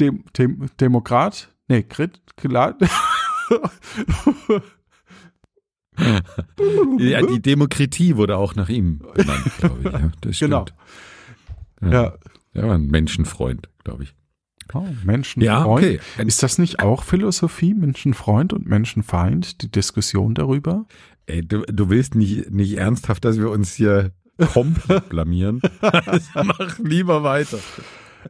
Dem, 0.00 0.24
Dem, 0.36 0.68
Demokrat, 0.80 1.48
nee, 1.68 1.82
Krit, 1.82 2.20
Klat, 2.36 2.76
Ja, 6.98 7.22
die 7.22 7.40
Demokratie 7.40 8.16
wurde 8.16 8.36
auch 8.36 8.56
nach 8.56 8.68
ihm 8.68 8.98
benannt, 9.14 9.44
glaube 9.58 9.78
ich. 9.80 9.92
Ja, 9.92 10.12
das. 10.20 10.38
Genau. 10.40 10.64
Ja. 11.80 11.92
ja. 11.92 12.14
Er 12.52 12.68
war 12.68 12.74
ein 12.74 12.86
Menschenfreund, 12.86 13.68
glaube 13.84 14.04
ich. 14.04 14.14
Oh, 14.72 14.86
Menschenfreund. 15.04 15.44
Ja, 15.44 15.66
okay. 15.66 16.00
Ist 16.18 16.42
das 16.42 16.58
nicht 16.58 16.80
auch 16.80 17.04
Philosophie, 17.04 17.74
Menschenfreund 17.74 18.52
und 18.52 18.66
Menschenfeind, 18.66 19.62
die 19.62 19.70
Diskussion 19.70 20.34
darüber? 20.34 20.86
Ey, 21.26 21.46
du, 21.46 21.62
du 21.62 21.90
willst 21.90 22.14
nicht, 22.14 22.50
nicht 22.50 22.76
ernsthaft, 22.78 23.24
dass 23.24 23.38
wir 23.38 23.50
uns 23.50 23.74
hier 23.74 24.12
komplett 24.52 25.08
blamieren. 25.10 25.60
Also 25.80 26.30
mach 26.44 26.78
lieber 26.78 27.22
weiter. 27.22 27.58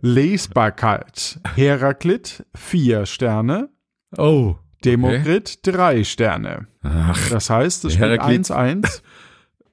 Lesbarkeit. 0.01 1.39
Heraklit, 1.55 2.45
vier 2.55 3.07
Sterne. 3.07 3.69
Oh. 4.17 4.57
Demokrit, 4.85 5.61
drei 5.67 6.05
Sterne. 6.05 6.67
Ach, 6.83 7.31
Das 7.31 7.49
heißt, 7.51 7.85
es 7.87 7.95
steht 7.95 8.03
Heraklit- 8.21 8.51
1-1. 8.51 9.01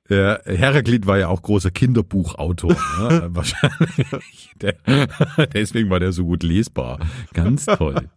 der 0.09 0.41
Heraklit 0.45 1.05
war 1.05 1.17
ja 1.17 1.27
auch 1.27 1.41
großer 1.41 1.71
Kinderbuchautor. 1.71 2.71
Ne? 2.99 3.27
Wahrscheinlich. 3.31 4.51
Der, 4.61 4.75
deswegen 5.53 5.89
war 5.89 5.99
der 5.99 6.11
so 6.13 6.25
gut 6.25 6.43
lesbar. 6.43 6.99
Ganz 7.33 7.65
toll. 7.65 8.09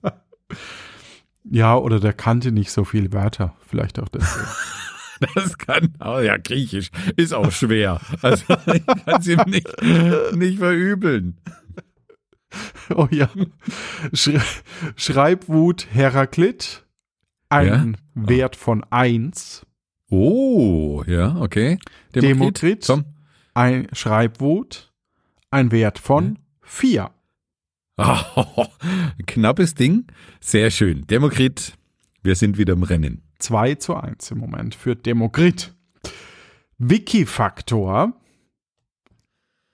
Ja, 1.51 1.77
oder 1.77 2.01
der 2.01 2.13
kannte 2.13 2.53
nicht 2.53 2.71
so 2.71 2.85
viele 2.85 3.13
Wörter. 3.13 3.55
Vielleicht 3.67 3.99
auch 3.99 4.09
deswegen. 4.09 4.47
Das 5.35 5.59
kann, 5.59 5.95
oh 6.05 6.19
ja, 6.19 6.37
Griechisch 6.39 6.91
ist 7.17 7.33
auch 7.33 7.51
schwer. 7.53 8.01
Also 8.23 8.45
ich 8.73 8.85
kann 8.87 9.21
es 9.21 9.27
ihm 9.29 9.41
nicht, 9.47 9.69
nicht 10.35 10.59
verübeln. 10.59 11.39
oh 12.95 13.09
ja. 13.11 13.29
Sch 14.13 14.31
Schreibwut 14.97 15.87
Heraklit. 15.91 16.85
Ein 17.49 17.97
Wert 18.15 18.57
von 18.57 18.85
1. 18.91 19.67
Oh, 20.11 21.05
ja, 21.07 21.37
okay. 21.37 21.79
Demokrit. 22.15 22.85
Komm. 22.87 23.05
Ein 23.55 23.89
Schreibwut. 23.93 24.93
Ein 25.51 25.71
Wert 25.71 25.99
von 25.99 26.39
4. 26.63 27.11
Oh, 27.97 28.67
knappes 29.27 29.75
Ding. 29.75 30.07
Sehr 30.41 30.71
schön. 30.71 31.07
Demokrit, 31.07 31.75
wir 32.23 32.35
sind 32.35 32.59
wieder 32.59 32.73
im 32.73 32.83
Rennen. 32.83 33.23
2 33.39 33.77
zu 33.77 33.95
1 33.95 34.33
im 34.33 34.39
Moment 34.39 34.75
für 34.75 34.97
Demokrit. 34.97 35.73
Wikifaktor 36.79 38.15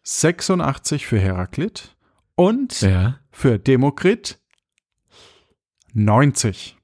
86 0.03 1.07
für 1.07 1.19
Heraklit 1.19 1.97
und 2.41 2.81
Ja. 2.81 3.19
für 3.31 3.59
Demokrit 3.59 4.39
90. 5.93 6.77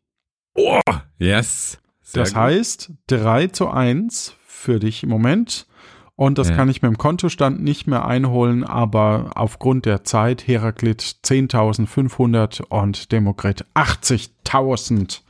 Oh, 0.55 0.81
yes. 1.19 1.79
Sehr 2.03 2.23
das 2.25 2.31
gut. 2.35 2.43
heißt 2.43 2.91
3 3.09 3.49
zu 3.49 3.69
1 3.69 4.35
für 4.47 4.79
dich 4.79 5.03
im 5.03 5.09
Moment. 5.09 5.67
Und 6.15 6.39
das 6.39 6.49
Ja. 6.49 6.57
kann 6.57 6.69
ich 6.71 6.81
mit 6.81 6.91
dem 6.91 6.97
Kontostand 6.99 7.63
nicht 7.63 7.87
mehr 7.87 8.07
einholen, 8.07 8.65
aber 8.65 9.33
aufgrund 9.35 9.85
der 9.85 10.03
Zeit 10.05 10.47
Heraklit 10.47 11.03
10.500 11.23 12.61
und 12.63 13.13
Demokrit 13.13 13.65
80.000. 13.75 15.23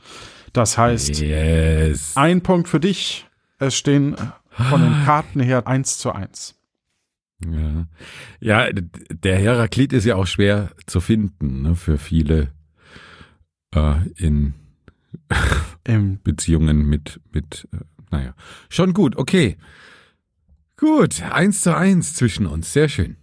Das 0.53 0.77
heißt, 0.77 1.19
Yes. 1.19 2.15
Ein 2.15 2.41
Punkt 2.41 2.69
für 2.69 2.79
dich. 2.79 3.27
Es 3.59 3.75
stehen 3.75 4.15
von 4.49 4.81
den 4.81 5.03
Karten 5.05 5.39
her 5.41 5.67
1 5.67 5.97
zu 5.97 6.11
1. 6.13 6.55
Ja, 7.45 7.87
ja 8.39 8.69
der 8.71 9.37
Heraklit 9.37 9.93
ist 9.93 10.05
ja 10.05 10.15
auch 10.15 10.27
schwer 10.27 10.71
zu 10.85 10.99
finden 10.99 11.61
ne, 11.61 11.75
für 11.75 11.97
viele 11.97 12.51
äh, 13.73 14.07
in 14.15 14.53
Im 15.83 16.21
Beziehungen 16.21 16.87
mit, 16.87 17.19
mit 17.31 17.67
äh, 17.73 17.77
naja, 18.11 18.33
schon 18.69 18.93
gut, 18.93 19.15
okay. 19.17 19.57
Gut, 20.77 21.21
eins 21.23 21.61
zu 21.61 21.75
eins 21.75 22.13
zwischen 22.13 22.45
uns, 22.45 22.71
sehr 22.71 22.87
schön. 22.87 23.17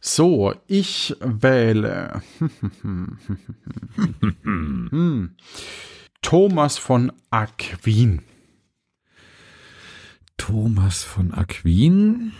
so, 0.00 0.54
ich 0.66 1.14
wähle 1.20 2.22
Hm. 4.42 5.34
Thomas 6.22 6.78
von 6.78 7.12
Aquin. 7.30 8.22
Thomas 10.36 11.02
von 11.02 11.32
Aquin. 11.32 12.32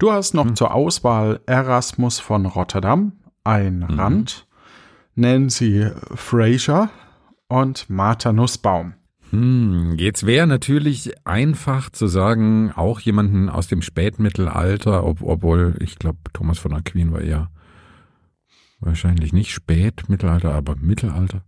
Du 0.00 0.10
hast 0.10 0.32
noch 0.32 0.54
zur 0.54 0.72
Auswahl 0.72 1.40
Erasmus 1.44 2.20
von 2.20 2.46
Rotterdam, 2.46 3.12
ein 3.44 3.82
Rand, 3.82 4.46
Nancy 5.14 5.90
Fraser 6.14 6.88
und 7.48 7.90
Martha 7.90 8.32
Nussbaum. 8.32 8.94
Hm, 9.28 9.96
jetzt 9.98 10.24
wäre 10.24 10.46
natürlich 10.46 11.12
einfach 11.26 11.90
zu 11.90 12.06
sagen, 12.06 12.72
auch 12.74 12.98
jemanden 13.00 13.50
aus 13.50 13.68
dem 13.68 13.82
Spätmittelalter, 13.82 15.04
ob, 15.04 15.20
obwohl 15.20 15.76
ich 15.80 15.98
glaube, 15.98 16.18
Thomas 16.32 16.58
von 16.58 16.72
Aquin 16.72 17.12
war 17.12 17.22
ja 17.22 17.50
wahrscheinlich 18.78 19.34
nicht 19.34 19.52
Spätmittelalter, 19.52 20.54
aber 20.54 20.76
Mittelalter. 20.76 21.44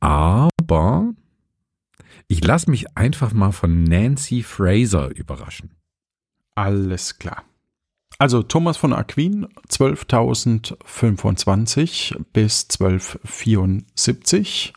Aber 0.00 1.12
ich 2.26 2.42
lasse 2.42 2.68
mich 2.72 2.96
einfach 2.96 3.32
mal 3.32 3.52
von 3.52 3.84
Nancy 3.84 4.42
Fraser 4.42 5.14
überraschen. 5.14 5.76
Alles 6.56 7.20
klar. 7.20 7.44
Also 8.18 8.42
Thomas 8.42 8.76
von 8.76 8.92
Aquin 8.92 9.46
12.025 9.68 12.16
bis 12.32 12.66
1274 12.70 14.72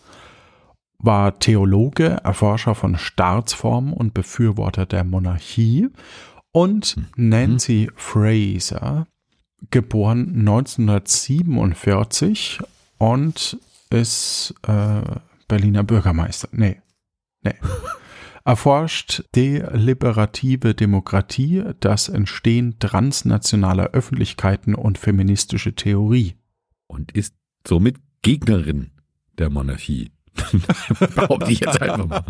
war 0.99 1.37
Theologe, 1.39 2.19
Erforscher 2.23 2.73
von 2.73 2.97
Staatsformen 2.97 3.93
und 3.93 4.15
Befürworter 4.15 4.87
der 4.87 5.03
Monarchie 5.03 5.89
und 6.51 6.95
Nancy 7.15 7.91
Fraser, 7.95 9.05
geboren 9.69 10.39
1947 10.39 12.59
und 12.97 13.59
ist 13.91 14.55
äh, 14.67 15.01
Berliner 15.47 15.83
Bürgermeister. 15.83 16.49
Nee, 16.51 16.81
nee. 17.43 17.53
erforscht 18.47 19.23
deliberative 19.35 20.73
Demokratie, 20.73 21.63
das 21.81 22.07
Entstehen 22.07 22.79
transnationaler 22.79 23.89
Öffentlichkeiten 23.91 24.73
und 24.73 24.97
feministische 24.97 25.75
Theorie. 25.75 26.35
Und 26.87 27.11
ist 27.11 27.35
somit 27.67 27.97
Gegnerin 28.21 28.91
der 29.37 29.49
Monarchie. 29.49 30.11
Behaupte 31.15 31.51
ich 31.51 31.59
jetzt 31.59 31.81
einfach 31.81 32.07
mal. 32.07 32.23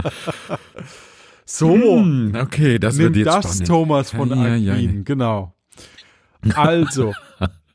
So, 1.46 1.76
Hm, 1.76 2.36
okay, 2.36 2.80
das 2.80 2.96
nimm 2.98 3.14
wird 3.14 3.18
jetzt 3.18 3.28
das, 3.28 3.46
spannend. 3.46 3.68
Thomas 3.68 4.10
von 4.10 4.30
Ja, 4.32 4.56
ja, 4.56 4.74
Aquin, 4.74 4.96
ja. 4.98 5.02
genau. 5.04 5.56
Also, 6.56 7.14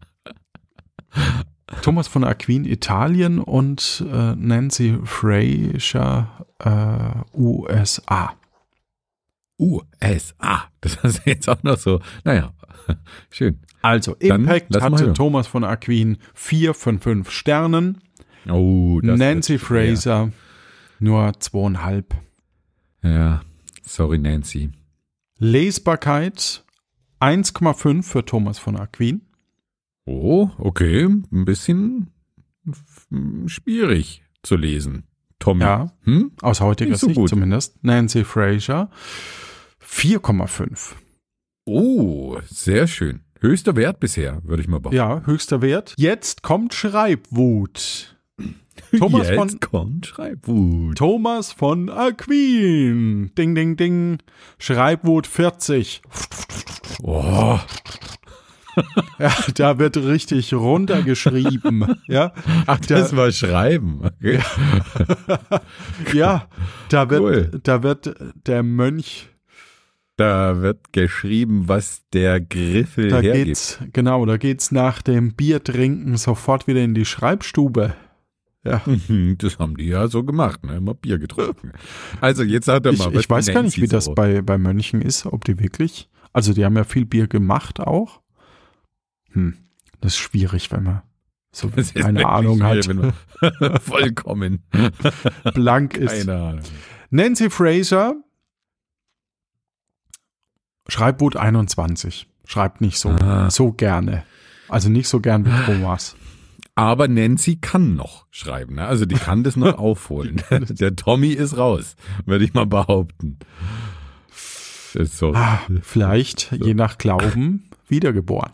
Thomas 1.81 2.09
von 2.09 2.25
Aquin, 2.25 2.65
Italien 2.65 3.39
und 3.39 4.05
äh, 4.07 4.35
Nancy 4.35 4.99
Fraser, 5.05 6.47
äh, 6.59 7.39
USA. 7.39 8.35
USA. 9.59 10.65
Das 10.81 10.97
ist 11.03 11.23
jetzt 11.25 11.49
auch 11.49 11.63
noch 11.63 11.79
so. 11.79 12.01
Naja, 12.25 12.53
schön. 13.31 13.61
Also, 13.81 14.15
Dann 14.21 14.43
Impact 14.43 14.81
hatte. 14.81 15.13
Thomas 15.15 15.47
von 15.47 15.65
Aquin 15.65 16.19
4 16.35 16.75
von 16.75 16.99
5 16.99 17.31
Sternen. 17.31 17.99
Oh, 18.49 19.01
das 19.01 19.19
Nancy. 19.19 19.59
Fraser 19.59 20.31
nur 21.03 21.33
zweieinhalb. 21.41 22.15
Ja, 23.03 23.43
sorry, 23.83 24.19
Nancy. 24.19 24.71
Lesbarkeit 25.39 26.65
1,5 27.21 28.03
für 28.05 28.25
Thomas 28.25 28.59
von 28.59 28.77
Aquin. 28.77 29.23
Oh, 30.05 30.51
okay. 30.59 31.05
Ein 31.05 31.45
bisschen 31.45 32.09
schwierig 33.47 34.23
zu 34.43 34.57
lesen. 34.57 35.05
Tommy. 35.38 35.62
Ja, 35.62 35.93
Hm? 36.05 36.33
aus 36.41 36.61
heutiger 36.61 36.97
so 36.97 37.07
Sicht 37.09 37.19
gut. 37.19 37.29
zumindest. 37.29 37.83
Nancy 37.85 38.25
Fraser 38.25 38.91
4,5. 39.81 40.95
Oh, 41.65 42.38
sehr 42.47 42.87
schön. 42.87 43.21
Höchster 43.41 43.75
Wert 43.75 43.99
bisher, 43.99 44.41
würde 44.45 44.62
ich 44.62 44.69
mal 44.69 44.79
behaupten. 44.79 44.97
Ja, 44.97 45.23
höchster 45.27 45.62
Wert. 45.62 45.95
Jetzt 45.97 46.43
kommt 46.43 46.75
Schreibwut. 46.75 48.17
Thomas 48.97 49.29
Jetzt 49.29 49.37
von 49.37 49.61
kommt 49.61 50.07
Schreibwut. 50.07 50.97
Thomas 50.99 51.53
von 51.53 51.91
Aquin. 51.91 53.33
Ding, 53.37 53.55
ding, 53.55 53.77
ding. 53.77 54.19
Schreibwut 54.59 55.27
40. 55.27 56.03
Oh, 57.03 57.59
Ja, 59.19 59.33
da 59.55 59.79
wird 59.79 59.97
richtig 59.97 60.53
runtergeschrieben. 60.55 61.97
Ja, 62.09 62.33
ach, 62.67 62.81
das 62.81 63.15
war 63.17 63.31
Schreiben. 63.33 64.01
Okay. 64.05 64.41
ja, 66.15 66.47
da 66.89 67.09
wird, 67.11 67.21
Cool. 67.23 67.61
da 67.63 67.83
wird 67.83 68.15
der 68.47 68.63
Mönch, 68.63 69.29
Da 70.17 70.61
wird 70.61 70.93
geschrieben, 70.93 71.69
was 71.69 72.03
der 72.13 72.41
Griffel 72.41 73.09
da 73.09 73.21
hergibt. 73.21 73.47
geht's, 73.47 73.79
genau, 73.93 74.25
da 74.27 74.37
geht's 74.37 74.71
nach 74.73 75.03
dem 75.03 75.35
Biertrinken 75.35 76.17
sofort 76.17 76.67
wieder 76.67 76.81
in 76.83 76.95
die 76.95 77.05
Schreibstube. 77.05 77.95
Ja. 78.65 78.81
Mhm, 78.87 79.37
Das 79.39 79.59
haben 79.59 79.77
die 79.77 79.87
ja 79.89 80.07
so 80.09 80.23
gemacht, 80.23 80.65
ne? 80.65 80.77
immer 80.77 80.95
Bier 80.95 81.19
getrunken. 81.19 81.73
Also 82.21 82.43
jetzt 82.45 82.69
hat 82.69 82.87
er 82.87 82.93
Ich, 82.93 82.99
mal. 83.01 83.15
ich 83.17 83.29
weiß 83.29 83.49
gar 83.53 83.63
nicht, 83.63 83.81
wie 83.81 83.89
das 83.89 84.05
so. 84.05 84.15
bei, 84.15 84.41
bei 84.43 84.57
Mönchen 84.59 85.03
ist, 85.03 85.27
ob 85.27 85.45
die 85.45 85.59
wirklich, 85.59 86.09
also 86.33 86.53
die 86.55 86.65
haben 86.65 86.77
ja 86.77 86.85
viel 86.85 87.05
Bier 87.05 87.27
gemacht 87.27 87.81
auch. 87.81 88.22
Hm, 89.33 89.57
das 90.01 90.12
ist 90.14 90.18
schwierig, 90.18 90.71
wenn 90.73 90.83
man 90.85 91.03
so 91.53 91.68
keine 91.68 91.87
wirklich 91.95 92.27
Ahnung 92.27 92.62
hat, 92.62 92.87
Vollkommen. 93.83 94.62
blank 95.55 95.97
ist. 95.97 96.27
Keine 96.27 96.40
Ahnung. 96.40 96.62
Nancy 97.11 97.51
Fraser, 97.51 98.14
Schreibwut 100.88 101.37
21. 101.37 102.27
Schreibt 102.47 102.81
nicht 102.81 102.99
so, 102.99 103.11
Ah. 103.11 103.51
so 103.51 103.73
gerne. 103.73 104.25
Also 104.68 104.88
nicht 104.88 105.09
so 105.09 105.21
gern 105.21 105.45
wie 105.47 105.64
Thomas. 105.66 106.16
Aber 106.75 107.07
Nancy 107.07 107.57
kann 107.57 107.95
noch 107.97 108.27
schreiben, 108.31 108.77
ne? 108.77 108.87
Also 108.87 109.05
die 109.05 109.14
kann 109.14 109.45
das 109.45 109.57
noch 109.57 109.79
aufholen. 109.79 110.42
Der 110.51 110.97
Tommy 110.97 111.29
ist 111.29 111.57
raus, 111.59 111.97
würde 112.25 112.45
ich 112.47 112.55
mal 112.55 112.66
behaupten. 112.66 113.38
Ist 114.95 115.18
so. 115.18 115.35
Ah, 115.35 115.61
vielleicht, 115.83 116.53
je 116.53 116.75
nach 116.75 116.97
Glauben, 116.99 117.68
wiedergeboren. 117.88 118.53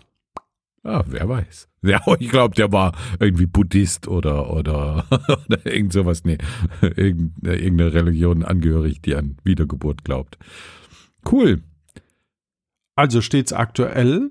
Ah, 0.84 1.04
wer 1.06 1.28
weiß. 1.28 1.68
Ja, 1.82 2.00
ich 2.18 2.28
glaube, 2.30 2.54
der 2.54 2.72
war 2.72 2.96
irgendwie 3.20 3.46
Buddhist 3.46 4.08
oder, 4.08 4.50
oder, 4.52 5.04
oder 5.46 5.66
irgend 5.66 5.92
sowas. 5.92 6.24
Nee, 6.24 6.38
irgend- 6.80 7.34
irgendeine 7.42 7.92
Religion 7.92 8.44
angehörig, 8.44 9.00
die 9.02 9.14
an 9.14 9.36
Wiedergeburt 9.44 10.04
glaubt. 10.04 10.38
Cool. 11.30 11.62
Also 12.94 13.20
steht's 13.20 13.52
aktuell 13.52 14.30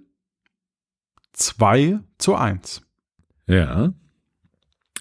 2 1.33 1.99
zu 2.17 2.35
1. 2.35 2.81
Ja. 3.47 3.93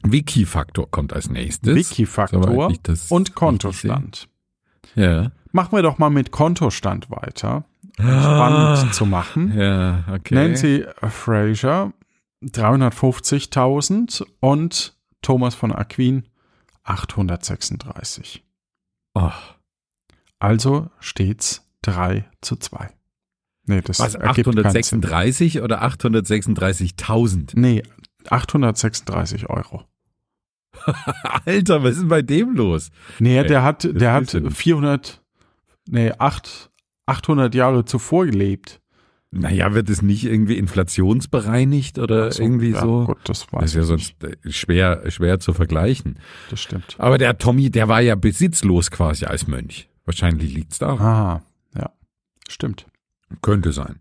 Wiki-Faktor 0.05 0.91
kommt 0.91 1.13
als 1.13 1.31
nächstes. 1.31 1.75
Wiki-Faktor 1.75 2.71
und 3.09 3.35
Kontostand. 3.35 4.29
Ja. 4.95 5.33
Machen 5.53 5.73
wir 5.77 5.83
doch 5.83 5.99
mal 5.99 6.11
mit 6.11 6.31
Kontostand 6.31 7.11
weiter. 7.11 7.65
Ah. 7.99 8.23
Spannend 8.23 8.95
zu 8.95 9.07
machen. 9.07 9.57
Ja, 9.59 10.05
okay. 10.13 10.35
Nancy 10.35 10.85
Fraser 11.09 11.93
350.000 12.45 14.25
und 14.41 14.97
Thomas 15.23 15.55
von 15.55 15.73
Aquin 15.73 16.25
836. 16.85 18.45
Oh, 19.15 19.31
Also 20.39 20.91
steht's 21.01 21.67
3 21.83 22.29
zu 22.43 22.57
2. 22.57 22.91
Nee, 23.69 23.81
das 23.81 23.99
was, 23.99 24.15
ergibt 24.15 24.45
keinen 24.45 24.57
Sinn. 24.83 25.05
836 25.05 25.63
oder 25.63 25.83
836.000? 25.83 27.53
Nee, 27.55 27.83
836 28.29 29.49
Euro. 29.49 29.85
Alter, 31.47 31.83
was 31.83 31.93
ist 31.93 32.01
denn 32.03 32.09
bei 32.09 32.23
dem 32.23 32.55
los? 32.55 32.91
Nee, 33.19 33.39
Ey, 33.39 33.47
der 33.47 33.63
hat, 33.63 33.89
der 33.91 34.13
hat 34.13 34.33
du 34.33 34.41
nicht. 34.41 34.57
400, 34.57 35.23
nee, 35.89 36.13
8, 36.19 36.71
800 37.07 37.55
Jahre 37.55 37.85
zuvor 37.85 38.27
gelebt. 38.27 38.81
Naja, 39.33 39.75
wird 39.75 39.91
es 39.91 40.03
nicht 40.03 40.25
irgendwie 40.25 40.57
inflationsbereinigt 40.57 41.99
oder 41.99 42.31
So, 42.33 42.43
irgendwie 42.43 42.71
ja, 42.71 42.81
so? 42.81 43.05
Gut, 43.07 43.19
das 43.25 43.47
Das 43.51 43.65
ist 43.67 43.75
ja 43.75 43.83
sonst 43.83 44.23
nicht. 44.23 44.47
äh, 44.47 44.51
schwer, 44.53 45.11
schwer 45.11 45.41
zu 45.41 45.53
vergleichen. 45.53 46.19
Das 46.49 46.61
stimmt. 46.61 46.95
Aber 46.99 47.19
der 47.19 47.37
Tommy, 47.37 47.71
der 47.71 47.89
war 47.89 48.01
ja 48.01 48.15
besitzlos 48.15 48.91
quasi 48.91 49.27
als 49.27 49.47
Mönch. 49.47 49.89
Wahrscheinlich 50.05 50.55
liegt's 50.55 50.79
da. 50.79 50.95
Ah, 50.95 51.43
ja, 51.77 51.91
stimmt. 52.49 52.87
Könnte 53.43 53.73
sein. 53.73 53.99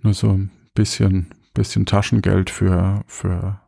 Nur 0.00 0.14
so 0.14 0.30
ein 0.30 0.50
bisschen, 0.74 1.26
bisschen 1.52 1.84
Taschengeld 1.84 2.48
für, 2.48 3.02
für 3.06 3.60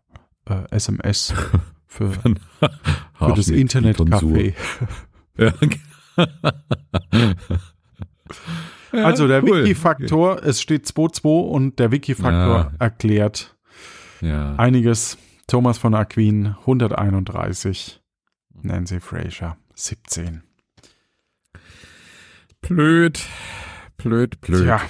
äh, 0.49 0.63
SMS, 0.71 1.35
für, 1.89 2.13
für 2.13 2.31
das 3.19 3.49
Internetcafé. 3.49 4.55
Ja. 5.39 5.53
Ja, 8.93 9.05
Also 9.05 9.29
der 9.29 9.43
cool. 9.45 9.65
Wiki-Faktor, 9.65 10.43
es 10.43 10.61
steht 10.63 10.87
2-2 10.87 11.49
und 11.51 11.79
der 11.79 11.91
Wiki-Faktor 11.93 12.57
Ja. 12.57 12.73
erklärt 12.79 13.57
Ja. 14.21 14.55
einiges. 14.57 15.19
Thomas 15.47 15.79
von 15.79 15.95
Aquin 15.95 16.57
131, 16.67 18.01
Nancy 18.63 18.99
Fraser 19.01 19.57
17. 19.75 20.43
Blöd. 22.61 23.21
Blöd, 23.97 24.41
blöd. 24.41 24.65
Tja, 24.65 24.81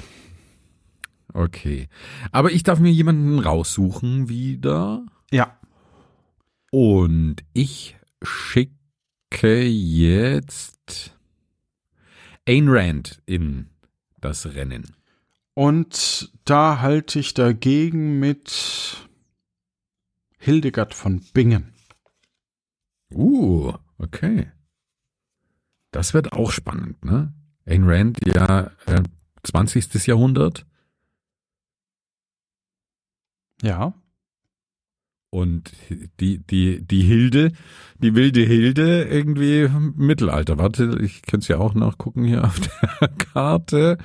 Okay. 1.34 1.88
Aber 2.32 2.50
ich 2.52 2.62
darf 2.62 2.78
mir 2.78 2.90
jemanden 2.90 3.38
raussuchen 3.38 4.30
wieder. 4.30 5.04
ja, 5.30 5.58
Und 6.70 7.36
ich 7.52 7.96
schicke 8.22 9.62
jetzt 9.66 10.75
Ayn 12.46 12.68
Rand 12.68 13.22
in 13.26 13.70
das 14.20 14.46
Rennen. 14.46 14.96
und 15.54 16.32
da 16.44 16.80
halte 16.80 17.18
ich 17.18 17.34
dagegen 17.34 18.18
mit 18.20 19.08
Hildegard 20.38 20.94
von 20.94 21.24
Bingen. 21.32 21.74
Uh, 23.12 23.72
okay. 23.98 24.52
Das 25.90 26.14
wird 26.14 26.32
auch 26.32 26.50
spannend, 26.50 27.04
ne? 27.04 27.32
Ayn 27.64 27.88
Rand, 27.88 28.18
ja, 28.24 28.70
äh, 28.86 29.02
20. 29.42 30.06
Jahrhundert. 30.06 30.66
Ja, 33.62 33.94
Und 35.30 35.72
die, 36.20 36.38
die, 36.38 36.86
die 36.86 37.02
Hilde, 37.02 37.52
die 37.98 38.14
wilde 38.14 38.40
Hilde 38.40 39.04
irgendwie 39.04 39.68
Mittelalter. 39.96 40.58
Warte, 40.58 40.98
ich 41.02 41.22
könnte 41.22 41.44
es 41.44 41.48
ja 41.48 41.58
auch 41.58 41.74
nachgucken 41.74 42.24
hier 42.24 42.44
auf 42.44 42.58
der 42.60 43.08
Karte. 43.32 43.98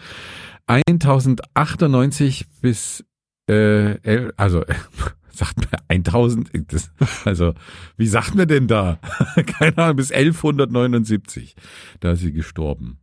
1098 0.68 2.48
bis, 2.62 3.06
äh, 3.48 4.32
also, 4.38 4.64
sagt 5.32 5.58
man 5.58 5.82
1000, 5.90 6.52
das, 6.68 6.92
also, 7.26 7.54
wie 7.98 8.08
sagt 8.08 8.36
man 8.36 8.48
denn 8.48 8.68
da? 8.68 9.00
Keine 9.58 9.78
Ahnung, 9.78 9.98
bis 9.98 10.12
1179. 10.12 11.56
Da 12.00 12.12
ist 12.14 12.22
sie 12.22 12.34
gestorben. 12.34 13.00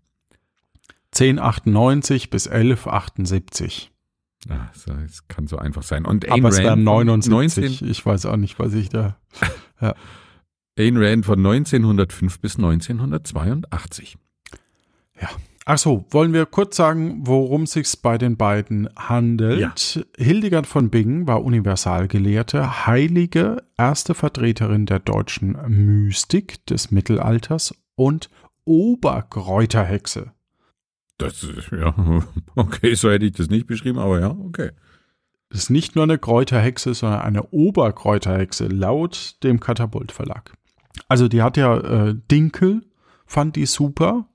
1098 1.15 2.31
bis 2.31 2.47
1178. 2.49 3.91
Ah, 4.49 4.69
so, 4.73 4.93
es 5.05 5.27
kann 5.29 5.47
so 5.47 5.59
einfach 5.59 5.83
sein. 5.83 6.05
Und 6.05 6.27
Ayn 6.27 6.41
Aber 6.41 6.49
es 6.51 6.59
wären 6.59 6.85
von 6.85 7.07
79. 7.07 7.83
Ich 7.83 8.07
weiß 8.07 8.27
auch 8.27 8.37
nicht, 8.37 8.59
was 8.59 8.73
ich 8.75 8.89
da. 8.89 9.17
Ayn 10.79 10.97
Rand 10.97 11.27
von 11.27 11.39
1905 11.39 12.41
bis 12.41 12.57
1982. 12.57 14.17
Ach 15.71 15.77
so, 15.77 16.07
wollen 16.11 16.33
wir 16.33 16.47
kurz 16.47 16.77
sagen, 16.77 17.27
worum 17.27 17.65
es 17.65 17.73
sich 17.73 18.01
bei 18.01 18.17
den 18.17 18.39
beiden 18.39 18.89
handelt? 18.97 20.07
Hildegard 20.17 20.67
von 20.67 20.89
Bingen 20.89 21.27
war 21.27 21.45
Universalgelehrte, 21.45 22.87
heilige 22.87 23.63
erste 23.77 24.15
Vertreterin 24.15 24.87
der 24.87 25.01
deutschen 25.01 25.59
Mystik 26.07 26.65
des 26.65 26.91
Mittelalters 26.91 27.75
und 27.97 28.31
Oberkräuterhexe. 28.65 30.33
Das 31.19 31.43
ist, 31.43 31.71
ja, 31.73 31.95
okay, 32.55 32.95
so 32.95 33.11
hätte 33.11 33.27
ich 33.27 33.33
das 33.33 33.51
nicht 33.51 33.67
beschrieben, 33.67 33.99
aber 33.99 34.21
ja, 34.21 34.31
okay. 34.31 34.71
Das 35.51 35.63
ist 35.63 35.71
nicht 35.71 35.97
nur 35.97 36.05
eine 36.05 36.19
Kräuterhexe, 36.19 36.95
sondern 36.95 37.21
eine 37.21 37.43
Oberkräuterhexe, 37.51 38.69
laut 38.69 39.37
dem 39.43 39.61
Katapult 39.61 40.13
Verlag. 40.13 40.53
Also 41.09 41.29
die 41.29 41.43
hat 41.43 41.57
ja 41.57 41.77
äh, 41.79 42.15
Dinkel, 42.31 42.83
fand 43.27 43.57
die 43.57 43.67
super. 43.67 44.29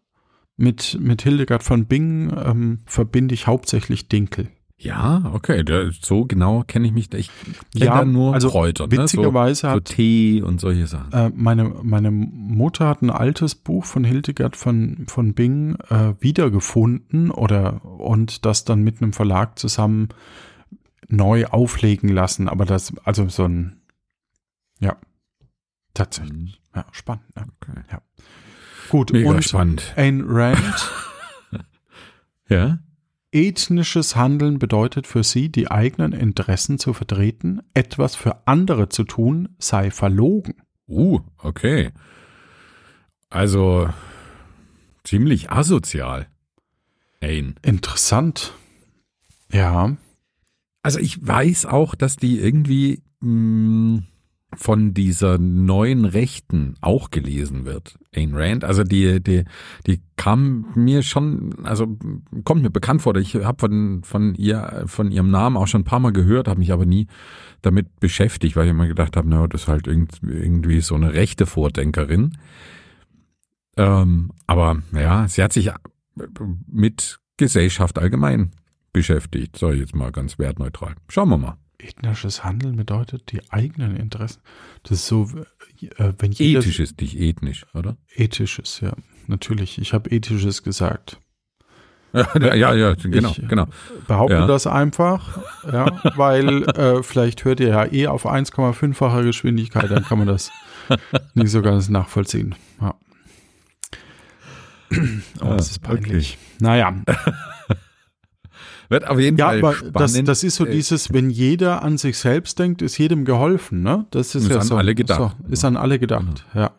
Mit, 0.56 1.00
mit 1.02 1.24
Hildegard 1.24 1.64
von 1.64 1.88
Bingen 1.88 2.32
ähm, 2.38 2.80
verbinde 2.86 3.34
ich 3.34 3.48
hauptsächlich 3.48 4.08
Dinkel. 4.08 4.50
Ja, 4.78 5.32
okay, 5.34 5.64
da, 5.64 5.92
so 5.92 6.26
genau 6.26 6.64
kenne 6.64 6.88
ich 6.88 6.94
mich. 6.94 7.14
Ich 7.14 7.30
kenne 7.74 7.86
Ja, 7.86 8.00
da 8.00 8.06
nur 8.06 8.34
also 8.34 8.50
Kräuter, 8.50 8.88
ne? 8.88 8.96
so, 8.96 9.02
Witzigerweise 9.04 9.62
so 9.62 9.68
hat 9.70 9.86
Tee 9.86 10.42
und 10.42 10.60
solche 10.60 10.88
Sachen. 10.88 11.12
Äh, 11.14 11.32
meine, 11.34 11.66
meine 11.84 12.12
Mutter 12.12 12.88
hat 12.88 13.02
ein 13.02 13.10
altes 13.10 13.56
Buch 13.56 13.86
von 13.86 14.04
Hildegard 14.04 14.58
von, 14.58 15.06
von 15.08 15.34
Bingen 15.34 15.78
äh, 15.90 16.16
wiedergefunden 16.20 17.32
oder 17.32 17.86
und 17.86 18.46
das 18.46 18.66
dann 18.66 18.84
mit 18.84 19.02
einem 19.02 19.14
Verlag 19.14 19.58
zusammen 19.58 20.10
neu 21.08 21.46
auflegen 21.46 22.10
lassen, 22.10 22.50
aber 22.50 22.66
das, 22.66 22.94
also 23.06 23.30
so 23.30 23.46
ein, 23.46 23.82
ja, 24.80 24.98
tatsächlich. 25.94 26.62
Ja, 26.76 26.86
spannend. 26.92 27.24
Ja. 27.38 27.44
Okay. 27.62 27.82
Ja. 27.92 28.02
Gut, 28.90 29.14
Mega 29.14 29.30
und 29.30 29.44
spannend. 29.44 29.94
Ayn 29.96 30.24
Rand, 30.28 30.92
Ja? 32.50 32.80
Ethnisches 33.34 34.16
Handeln 34.16 34.60
bedeutet 34.60 35.08
für 35.08 35.24
sie, 35.24 35.50
die 35.50 35.70
eigenen 35.70 36.14
Interessen 36.14 36.80
zu 36.80 36.94
vertreten, 36.94 37.62
etwas 37.74 38.16
für 38.16 38.48
andere 38.48 38.90
zu 38.90 39.04
tun, 39.04 39.50
sei 39.60 39.92
verlogen. 39.92 40.56
Uh, 40.88 41.20
okay. 41.38 41.92
Also 43.30 43.90
ziemlich 45.04 45.52
asozial. 45.52 46.28
Ain. 47.22 47.56
Interessant. 47.62 48.54
Ja, 49.52 49.96
Also 50.82 51.00
ich 51.00 51.26
weiß 51.26 51.66
auch, 51.66 51.96
dass 51.96 52.18
die 52.18 52.40
irgendwie 52.40 53.02
mh, 53.22 54.04
von 54.56 54.94
dieser 54.94 55.38
neuen 55.38 56.06
Rechten 56.06 56.76
auch 56.82 57.12
gelesen 57.12 57.66
wird. 57.66 57.98
Ayn 58.16 58.36
Rand. 58.36 58.64
Also 58.64 58.84
die, 58.84 59.22
die, 59.22 59.44
die 59.88 60.02
kam 60.16 60.66
mir 60.76 61.02
schon, 61.04 61.66
also 61.66 61.98
kommt 62.44 62.62
mir 62.62 62.70
bekannt 62.70 63.02
vor. 63.02 63.16
Ich 63.16 63.36
habe 63.36 63.60
von, 63.60 64.04
von 64.04 64.36
ihr, 64.36 64.84
von 64.86 65.12
ihrem 65.12 65.32
Namen 65.32 65.58
auch 65.58 65.68
schon 65.68 65.82
ein 65.82 65.86
paar 65.86 66.00
Mal 66.00 66.14
gehört, 66.14 66.48
habe 66.48 66.60
mich 66.60 66.72
aber 66.72 66.86
nie 66.86 67.08
damit 67.62 68.00
beschäftigt, 68.00 68.56
weil 68.56 68.66
ich 68.66 68.72
immer 68.72 68.88
gedacht 68.88 69.18
habe, 69.18 69.28
na, 69.28 69.48
das 69.48 69.64
ist 69.64 69.68
halt 69.68 69.88
irgend- 69.88 70.20
irgendwie 70.22 70.82
so 70.82 70.96
eine 70.96 71.14
rechte 71.14 71.46
Vordenkerin. 71.46 72.38
Ähm, 73.78 74.32
aber 74.46 74.82
ja, 74.94 75.28
sie 75.28 75.42
hat 75.44 75.54
sich 75.54 75.72
mit 76.68 77.20
Gesellschaft 77.38 77.98
allgemein 77.98 78.52
beschäftigt, 78.92 79.58
sag 79.58 79.74
ich 79.74 79.80
jetzt 79.80 79.96
mal 79.96 80.12
ganz 80.12 80.38
wertneutral. 80.38 80.94
Schauen 81.08 81.30
wir 81.30 81.38
mal. 81.38 81.58
Ethnisches 81.80 82.44
Handeln 82.44 82.76
bedeutet 82.76 83.32
die 83.32 83.42
eigenen 83.52 83.96
Interessen. 83.98 84.42
Das 84.84 84.92
ist 85.00 85.08
so, 85.08 85.30
äh, 85.98 86.14
wenn 86.20 86.32
jeder 86.32 86.60
Ethisches, 86.60 86.96
nicht 87.00 87.16
ethnisch, 87.20 87.66
oder? 87.74 87.98
ethisches, 88.16 88.80
ja, 88.82 88.94
natürlich. 89.28 89.78
Ich 89.80 89.94
habe 89.94 90.10
ethisches 90.12 90.64
gesagt. 90.64 91.20
ja, 92.14 92.54
ja, 92.54 92.74
ja, 92.76 92.94
genau, 92.94 93.32
Ich, 93.32 93.48
genau. 93.48 93.66
Behaupte 94.08 94.36
Ja. 94.36 94.46
das 94.48 94.68
einfach, 94.68 95.40
ja, 95.72 95.88
weil 96.16 96.62
äh, 96.70 97.02
vielleicht 97.02 97.44
hört 97.44 97.60
ihr 97.60 97.70
ja 97.70 97.92
eh 97.92 98.06
auf 98.06 98.28
1,5-facher 98.28 99.24
Geschwindigkeit, 99.24 99.90
dann 99.90 100.04
kann 100.06 100.20
man 100.20 100.28
das 100.28 100.52
nicht 101.34 101.50
so 101.50 101.64
ganz 101.64 101.90
nachvollziehen. 101.90 102.54
Ja. 102.80 102.94
Aber 105.40 105.56
es 105.56 105.72
ist 105.72 105.82
Ah, 105.84 105.94
okay. 105.94 106.02
peinlich. 106.04 106.38
Naja, 106.60 106.96
Wird 108.90 109.08
auf 109.08 109.20
jeden 109.20 109.38
ja, 109.38 109.48
Fall 109.48 109.60
aber 109.60 109.74
spannend. 109.74 109.96
das, 110.00 110.24
das 110.24 110.44
ist 110.44 110.56
so 110.56 110.66
Äh, 110.66 110.72
dieses, 110.72 111.14
wenn 111.14 111.30
jeder 111.30 111.82
an 111.84 111.98
sich 111.98 112.18
selbst 112.18 112.60
denkt, 112.60 112.82
ist 112.82 112.98
jedem 112.98 113.26
geholfen, 113.26 113.82
ne? 113.82 114.06
Das 114.12 114.36
ist, 114.36 114.44
Ist 114.44 114.52
ja 114.52 114.58
an 114.58 114.64
so, 114.68 114.76
alle 114.78 114.94
gedacht. 114.96 115.36
So, 115.46 115.52
ist 115.52 115.66
an 115.66 115.78
alle 115.78 116.00
gedacht, 116.00 116.46
ja. 116.54 116.72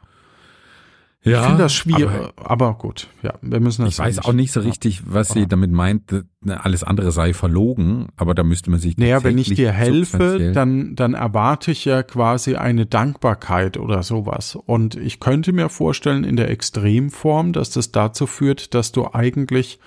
ja, 1.22 1.40
ich 1.40 1.46
finde 1.46 1.62
das 1.62 1.72
schwierig, 1.74 2.10
aber 2.36 2.66
aber, 2.66 2.74
gut, 2.74 3.08
ja, 3.22 3.32
wir 3.40 3.58
müssen 3.60 3.84
das 3.86 3.94
Ich 3.94 3.98
weiß 3.98 4.16
nicht- 4.16 4.28
auch 4.28 4.32
nicht 4.34 4.52
so 4.52 4.60
richtig, 4.60 5.02
was 5.06 5.28
sie 5.28 5.40
Ja. 5.40 5.46
damit 5.46 5.70
meint, 5.72 6.12
ne, 6.42 6.62
alles 6.62 6.84
andere 6.84 7.10
sei 7.12 7.32
verlogen, 7.32 8.08
aber 8.16 8.34
da 8.34 8.42
müsste 8.44 8.70
man 8.70 8.78
sich 8.78 8.98
Naja, 8.98 9.24
wenn 9.24 9.38
ich 9.38 9.54
dir 9.54 9.72
helfe, 9.72 10.52
dann, 10.52 10.94
dann 10.96 11.14
erwarte 11.14 11.70
ich 11.70 11.86
ja 11.86 12.02
quasi 12.02 12.56
eine 12.56 12.84
Dankbarkeit 12.84 13.78
oder 13.78 14.02
sowas. 14.02 14.54
Und 14.56 14.96
ich 14.96 15.18
könnte 15.20 15.52
mir 15.54 15.70
vorstellen, 15.70 16.24
in 16.24 16.36
der 16.36 16.50
Extremform, 16.50 17.54
dass 17.54 17.70
das 17.70 17.90
dazu 17.90 18.26
führt, 18.26 18.74
dass 18.74 18.92
du 18.92 19.08
eigentlich, 19.14 19.78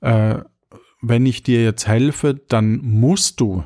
äh, 0.00 0.38
wenn 1.02 1.26
ich 1.26 1.42
dir 1.42 1.62
jetzt 1.62 1.86
helfe, 1.86 2.40
dann 2.48 2.78
musst 2.78 3.40
du 3.40 3.64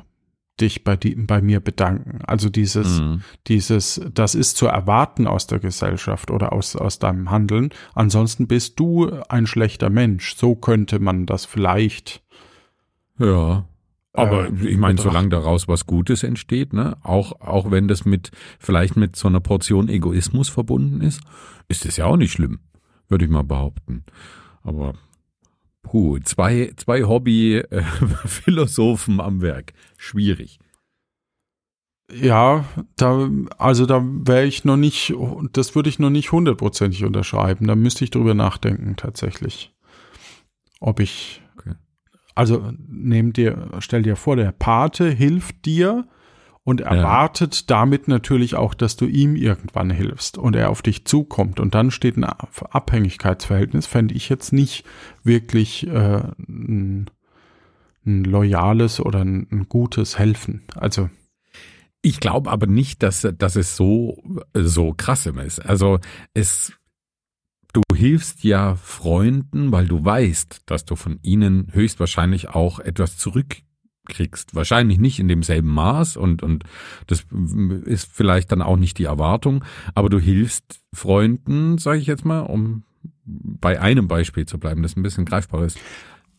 dich 0.59 0.85
bei, 0.85 0.97
die, 0.97 1.15
bei 1.15 1.43
mir 1.43 1.61
bedanken. 1.61 2.21
Also 2.27 2.49
dieses, 2.49 3.01
Mhm. 3.01 3.21
dieses, 3.47 4.01
das 4.15 4.35
ist 4.35 4.57
zu 4.57 4.67
erwarten 4.67 5.27
aus 5.27 5.47
der 5.47 5.59
Gesellschaft 5.59 6.31
oder 6.31 6.53
aus, 6.55 6.75
aus 6.77 6.99
deinem 6.99 7.31
Handeln. 7.31 7.69
Ansonsten 7.95 8.47
bist 8.47 8.81
du 8.81 9.11
ein 9.29 9.47
schlechter 9.47 9.91
Mensch. 9.91 10.35
So 10.35 10.55
könnte 10.55 10.99
man 10.99 11.27
das 11.27 11.45
vielleicht 11.45 12.23
Ja. 13.19 13.67
Aber 14.15 14.49
äh, 14.49 14.69
ich 14.69 14.79
meine, 14.79 14.99
solange 14.99 15.29
daraus 15.29 15.69
was 15.69 15.85
Gutes 15.87 16.23
entsteht, 16.23 16.73
ne, 16.73 16.97
auch, 17.03 17.39
auch 17.41 17.71
wenn 17.71 17.87
das 17.87 18.07
mit, 18.07 18.31
vielleicht 18.59 18.97
mit 18.97 19.15
so 19.15 19.29
einer 19.29 19.41
Portion 19.41 19.91
Egoismus 19.91 20.49
verbunden 20.49 21.03
ist, 21.03 21.21
ist 21.69 21.85
es 21.85 21.99
ja 21.99 22.07
auch 22.07 22.17
nicht 22.17 22.33
schlimm, 22.33 22.61
würde 23.11 23.27
ich 23.27 23.31
mal 23.31 23.45
behaupten. 23.45 24.05
Aber, 24.63 24.95
puh, 25.87 26.19
zwei, 26.21 26.73
zwei 26.77 27.05
Hobby-Philosophen 27.05 29.21
am 29.29 29.41
Werk. 29.41 29.73
Schwierig. 29.97 30.59
Ja, 32.13 32.65
da, 32.97 33.29
also 33.59 33.87
da 33.87 34.05
wäre 34.05 34.47
ich 34.47 34.65
noch 34.65 34.77
nicht, 34.77 35.15
das 35.53 35.75
würde 35.75 35.89
ich 35.89 35.99
noch 35.99 36.11
nicht 36.11 36.31
hundertprozentig 36.33 37.05
unterschreiben. 37.05 37.67
Da 37.67 37.75
müsste 37.75 38.05
ich 38.05 38.11
drüber 38.11 38.35
nachdenken, 38.35 38.97
tatsächlich. 38.97 39.73
Ob 40.81 41.01
ich, 41.01 41.43
Okay. 41.59 41.75
also 42.35 42.73
nehm 42.89 43.33
dir, 43.33 43.71
stell 43.81 44.03
dir 44.03 44.17
vor, 44.17 44.37
der 44.37 44.53
Pate 44.53 45.11
hilft 45.11 45.65
dir 45.65 46.07
und 46.67 46.81
erwartet 46.81 47.71
damit 47.71 48.09
natürlich 48.09 48.57
auch, 48.57 48.75
dass 48.75 48.97
du 48.97 49.07
ihm 49.07 49.37
irgendwann 49.37 49.89
hilfst 49.89 50.37
und 50.37 50.57
er 50.57 50.71
auf 50.71 50.83
dich 50.83 51.05
zukommt 51.05 51.61
und 51.61 51.77
dann 51.77 51.93
steht 51.93 52.17
ein 52.17 52.25
Abhängigkeitsverhältnis, 52.25 53.87
fände 53.87 54.15
ich 54.15 54.29
jetzt 54.29 54.53
nicht 54.53 54.85
wirklich 55.23 55.87
äh, 55.87 56.23
ein, 56.49 57.09
ein 58.05 58.25
loyales 58.25 58.99
oder 58.99 59.21
ein, 59.21 59.47
ein 59.53 59.69
gutes 59.69 60.19
Helfen. 60.19 60.65
Also 60.75 61.09
Ich 62.03 62.19
glaube 62.21 62.51
aber 62.51 62.67
nicht, 62.67 63.03
dass, 63.03 63.27
dass 63.39 63.55
es 63.57 63.77
so, 63.77 64.23
so 64.55 64.93
krass 64.93 65.27
ist. 65.27 65.61
Also 65.61 66.01
es, 66.35 66.73
du 67.73 67.83
hilfst 67.95 68.45
ja 68.45 68.75
Freunden, 68.77 69.71
weil 69.71 69.87
du 69.87 70.05
weißt, 70.05 70.63
dass 70.67 70.85
du 70.85 70.97
von 70.97 71.21
ihnen 71.23 71.69
höchstwahrscheinlich 71.73 72.49
auch 72.49 72.81
etwas 72.81 73.19
zurückkriegst. 74.07 74.55
Wahrscheinlich 74.55 74.99
nicht 74.99 75.19
in 75.19 75.29
demselben 75.29 75.69
Maß 75.69 76.17
und, 76.17 76.43
und 76.43 76.65
das 77.07 77.25
ist 77.85 78.11
vielleicht 78.13 78.53
dann 78.53 78.63
auch 78.63 78.77
nicht 78.77 78.99
die 78.99 79.05
Erwartung, 79.05 79.65
aber 79.95 80.09
du 80.09 80.19
hilfst 80.19 80.81
Freunden, 80.93 81.79
sage 81.79 81.99
ich 81.99 82.07
jetzt 82.07 82.25
mal, 82.25 82.41
um 82.41 82.85
bei 83.25 83.81
einem 83.81 84.09
Beispiel 84.09 84.47
zu 84.47 84.59
bleiben, 84.59 84.83
das 84.83 84.97
ein 84.97 85.03
bisschen 85.03 85.25
greifbar 85.25 85.65
ist. 85.65 85.79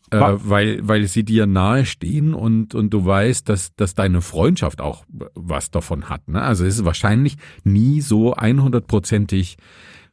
Äh, 0.09 0.21
weil, 0.21 0.87
weil 0.87 1.05
sie 1.07 1.25
dir 1.25 1.45
nahe 1.47 1.85
stehen 1.85 2.33
und, 2.33 2.73
und 2.73 2.91
du 2.91 3.05
weißt, 3.05 3.49
dass, 3.49 3.75
dass 3.75 3.93
deine 3.93 4.21
Freundschaft 4.21 4.79
auch 4.79 5.03
was 5.09 5.69
davon 5.69 6.07
hat. 6.07 6.29
Ne? 6.29 6.41
Also 6.41 6.63
es 6.63 6.77
ist 6.77 6.85
wahrscheinlich 6.85 7.35
nie 7.65 7.99
so 7.99 8.33
100%ig 8.33 9.57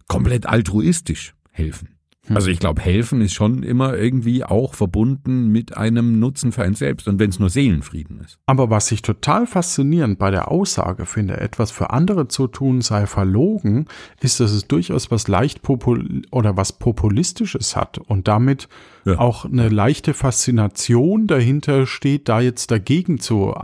komplett 0.08 0.46
altruistisch 0.46 1.34
helfen. 1.52 1.93
Also 2.30 2.48
ich 2.48 2.58
glaube, 2.58 2.80
helfen 2.80 3.20
ist 3.20 3.34
schon 3.34 3.62
immer 3.62 3.96
irgendwie 3.96 4.44
auch 4.44 4.74
verbunden 4.74 5.48
mit 5.48 5.76
einem 5.76 6.18
Nutzen 6.20 6.52
für 6.52 6.62
einen 6.62 6.74
selbst 6.74 7.06
und 7.06 7.18
wenn 7.18 7.30
es 7.30 7.38
nur 7.38 7.50
Seelenfrieden 7.50 8.20
ist. 8.20 8.38
Aber 8.46 8.70
was 8.70 8.90
ich 8.92 9.02
total 9.02 9.46
faszinierend 9.46 10.18
bei 10.18 10.30
der 10.30 10.50
Aussage 10.50 11.04
finde, 11.04 11.38
etwas 11.38 11.70
für 11.70 11.90
andere 11.90 12.28
zu 12.28 12.46
tun 12.46 12.80
sei 12.80 13.06
verlogen, 13.06 13.86
ist, 14.20 14.40
dass 14.40 14.52
es 14.52 14.66
durchaus 14.66 15.10
was 15.10 15.28
leicht 15.28 15.62
popul 15.62 16.22
oder 16.30 16.56
was 16.56 16.72
populistisches 16.72 17.76
hat 17.76 17.98
und 17.98 18.26
damit 18.28 18.68
Ja. 19.04 19.18
auch 19.18 19.44
eine 19.44 19.68
leichte 19.68 20.14
Faszination 20.14 21.26
dahinter 21.26 21.86
steht, 21.86 22.28
da 22.28 22.40
jetzt 22.40 22.70
dagegen 22.70 23.20
zu, 23.20 23.54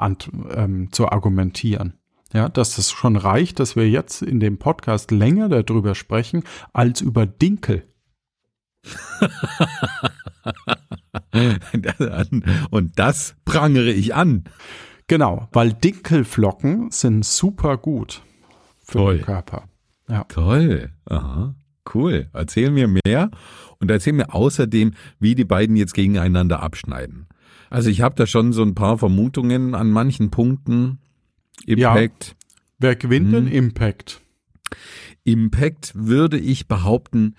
ähm, 0.54 0.88
zu 0.92 1.08
argumentieren. 1.08 1.94
Ja, 2.32 2.48
dass 2.48 2.76
das 2.76 2.92
schon 2.92 3.16
reicht, 3.16 3.58
dass 3.58 3.74
wir 3.74 3.88
jetzt 3.88 4.22
in 4.22 4.38
dem 4.38 4.58
Podcast 4.58 5.10
länger 5.10 5.48
darüber 5.48 5.94
sprechen 5.96 6.44
als 6.72 7.00
über 7.00 7.26
Dinkel. 7.26 7.82
Und 12.70 12.98
das 12.98 13.34
prangere 13.44 13.90
ich 13.92 14.14
an. 14.14 14.44
Genau, 15.06 15.48
weil 15.52 15.72
Dinkelflocken 15.72 16.90
sind 16.90 17.24
super 17.24 17.76
gut 17.76 18.22
für 18.84 18.98
Toll. 18.98 19.16
den 19.18 19.24
Körper. 19.24 19.64
Ja. 20.08 20.24
Toll. 20.24 20.90
Aha. 21.06 21.54
Cool. 21.92 22.28
Erzähl 22.32 22.70
mir 22.70 22.88
mehr 23.04 23.30
und 23.78 23.90
erzähl 23.90 24.12
mir 24.12 24.32
außerdem, 24.34 24.92
wie 25.18 25.34
die 25.34 25.44
beiden 25.44 25.76
jetzt 25.76 25.94
gegeneinander 25.94 26.62
abschneiden. 26.62 27.26
Also 27.70 27.90
ich 27.90 28.00
habe 28.02 28.14
da 28.16 28.26
schon 28.26 28.52
so 28.52 28.62
ein 28.62 28.74
paar 28.74 28.98
Vermutungen 28.98 29.74
an 29.74 29.90
manchen 29.90 30.30
Punkten. 30.30 30.98
Ja. 31.66 31.94
Impact. 31.94 32.36
Wer 32.78 32.96
gewinnt 32.96 33.26
Hm. 33.26 33.32
denn 33.32 33.46
Impact? 33.48 34.20
Impact 35.24 35.92
würde 35.94 36.38
ich 36.38 36.68
behaupten. 36.68 37.34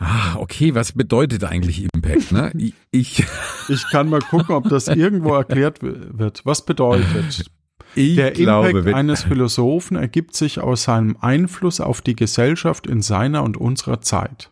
Ah, 0.00 0.36
okay, 0.36 0.74
was 0.74 0.92
bedeutet 0.92 1.44
eigentlich 1.44 1.86
Impact? 1.94 2.32
Ne? 2.32 2.50
Ich, 2.90 3.22
ich, 3.68 3.84
kann 3.90 4.08
mal 4.08 4.20
gucken, 4.20 4.54
ob 4.54 4.68
das 4.68 4.88
irgendwo 4.88 5.34
erklärt 5.34 5.82
wird. 5.82 6.40
Was 6.44 6.64
bedeutet? 6.64 7.44
ich 7.94 8.16
Der 8.16 8.32
glaube, 8.32 8.78
Impact 8.78 8.96
eines 8.96 9.22
Philosophen 9.22 9.96
ergibt 9.96 10.34
sich 10.34 10.58
aus 10.58 10.84
seinem 10.84 11.16
Einfluss 11.20 11.80
auf 11.80 12.00
die 12.00 12.16
Gesellschaft 12.16 12.86
in 12.86 13.02
seiner 13.02 13.44
und 13.44 13.58
unserer 13.58 14.00
Zeit. 14.00 14.50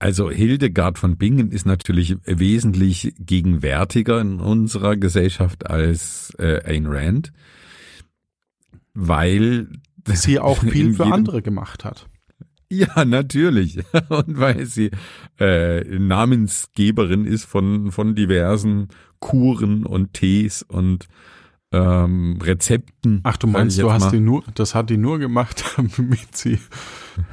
Also 0.00 0.30
Hildegard 0.30 0.98
von 0.98 1.16
Bingen 1.16 1.50
ist 1.50 1.64
natürlich 1.64 2.16
wesentlich 2.24 3.14
gegenwärtiger 3.18 4.20
in 4.20 4.40
unserer 4.40 4.96
Gesellschaft 4.96 5.68
als 5.70 6.34
äh, 6.38 6.60
Ayn 6.64 6.86
Rand, 6.86 7.32
weil 8.94 9.68
Sie 10.06 10.40
auch 10.40 10.58
viel 10.62 10.94
für 10.94 11.06
andere 11.06 11.40
gemacht 11.40 11.84
hat. 11.84 12.08
Ja, 12.70 13.04
natürlich. 13.04 13.78
Und 14.08 14.38
weil 14.38 14.66
sie 14.66 14.90
äh, 15.40 15.82
Namensgeberin 15.98 17.24
ist 17.24 17.44
von, 17.44 17.92
von 17.92 18.14
diversen 18.14 18.88
Kuren 19.20 19.84
und 19.84 20.12
Tees 20.14 20.62
und 20.62 21.08
ähm, 21.72 22.38
Rezepten. 22.40 23.20
Ach, 23.24 23.36
du 23.36 23.46
meinst, 23.46 23.78
du 23.78 23.92
hast 23.92 24.04
mal. 24.04 24.10
die 24.12 24.20
nur, 24.20 24.44
das 24.54 24.74
hat 24.74 24.90
die 24.90 24.96
nur 24.96 25.18
gemacht, 25.18 25.64
damit 25.96 26.36
sie, 26.36 26.58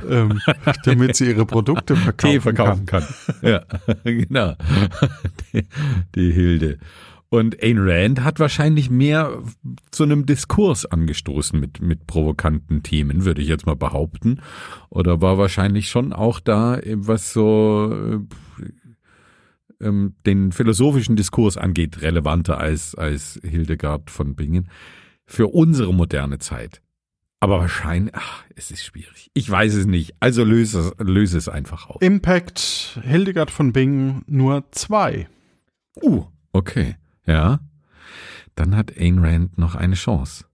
ähm, 0.09 0.41
damit 0.83 1.15
sie 1.15 1.27
ihre 1.27 1.45
Produkte 1.45 1.95
verkaufen, 1.95 2.31
Tee 2.33 2.39
verkaufen 2.41 2.85
kann. 2.85 3.05
ja, 3.41 3.63
genau. 4.03 4.55
Die, 5.53 5.65
die 6.15 6.31
Hilde. 6.31 6.79
Und 7.35 7.61
Ayn 7.61 7.77
Rand 7.79 8.23
hat 8.23 8.39
wahrscheinlich 8.39 8.89
mehr 8.89 9.41
zu 9.91 10.03
einem 10.03 10.25
Diskurs 10.25 10.85
angestoßen 10.85 11.59
mit, 11.59 11.81
mit 11.81 12.07
provokanten 12.07 12.83
Themen, 12.83 13.25
würde 13.25 13.41
ich 13.41 13.47
jetzt 13.47 13.65
mal 13.65 13.75
behaupten. 13.75 14.41
Oder 14.89 15.21
war 15.21 15.37
wahrscheinlich 15.37 15.89
schon 15.89 16.13
auch 16.13 16.39
da, 16.39 16.79
was 16.85 17.33
so 17.33 17.93
äh, 18.61 19.85
ähm, 19.85 20.15
den 20.25 20.51
philosophischen 20.51 21.15
Diskurs 21.15 21.57
angeht, 21.57 22.01
relevanter 22.01 22.57
als, 22.59 22.95
als 22.95 23.39
Hildegard 23.43 24.09
von 24.09 24.35
Bingen 24.35 24.69
für 25.25 25.47
unsere 25.47 25.93
moderne 25.93 26.39
Zeit. 26.39 26.81
Aber 27.41 27.59
wahrscheinlich, 27.59 28.13
ach, 28.15 28.43
es 28.55 28.71
ist 28.71 28.83
schwierig. 28.85 29.29
Ich 29.33 29.49
weiß 29.49 29.73
es 29.75 29.85
nicht. 29.85 30.15
Also 30.19 30.43
löse, 30.43 30.79
es- 30.79 30.93
löse 31.05 31.37
es 31.37 31.49
einfach 31.49 31.89
auf. 31.89 32.01
Impact 32.01 32.99
Hildegard 33.03 33.51
von 33.51 33.73
Bingen 33.73 34.23
nur 34.27 34.63
zwei. 34.71 35.27
Uh, 36.01 36.25
okay. 36.53 36.95
Ja. 37.25 37.59
Dann 38.55 38.75
hat 38.75 38.91
Ayn 38.97 39.19
Rand 39.19 39.57
noch 39.57 39.75
eine 39.75 39.95
Chance. 39.95 40.45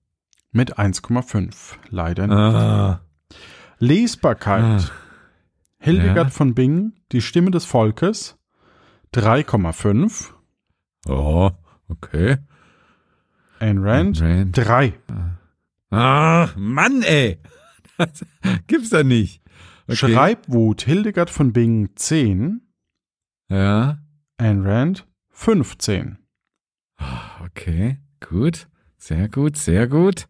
Mit 0.52 0.78
1,5. 0.80 1.76
Leider 1.90 2.28
nicht. 2.28 2.36
Ah. 2.38 3.02
Lesbarkeit. 3.80 4.64
Ah. 4.64 4.92
Hildegard 5.80 6.28
Ja. 6.28 6.30
von 6.30 6.54
Bingen, 6.54 6.94
die 7.12 7.22
Stimme 7.22 7.52
des 7.52 7.66
Volkes. 7.66 8.38
3,5. 9.14 10.32
Oh, 11.08 11.52
okay. 11.90 12.38
Ayn 13.60 13.80
Rand. 13.80 14.22
Rand. 14.22 14.58
3. 14.58 14.94
Ah, 15.92 16.50
Mann, 16.56 17.02
ey. 17.04 17.40
Das 17.98 18.26
gibt's 18.68 18.90
da 18.90 19.04
nicht. 19.04 19.42
Okay. 19.88 19.96
Schreibwut. 19.96 20.82
Hildegard 20.84 21.30
von 21.30 21.52
Bingen 21.54 21.90
10. 21.96 22.62
Ja. 23.50 24.00
Ayn 24.38 24.66
Rand 24.66 25.06
15. 25.32 26.18
Okay. 27.46 27.98
Gut. 28.20 28.68
Sehr 28.98 29.28
gut, 29.30 29.58
sehr 29.58 29.88
gut. 29.88 30.28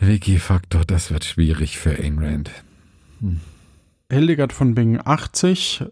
Wiki-Faktor, 0.00 0.84
das 0.86 1.10
wird 1.10 1.24
schwierig 1.24 1.78
für 1.78 1.98
Ayn 1.98 2.18
Rand. 2.18 2.50
Hildegard 4.10 4.52
von 4.52 4.74
Bingen 4.74 5.00
80. 5.04 5.84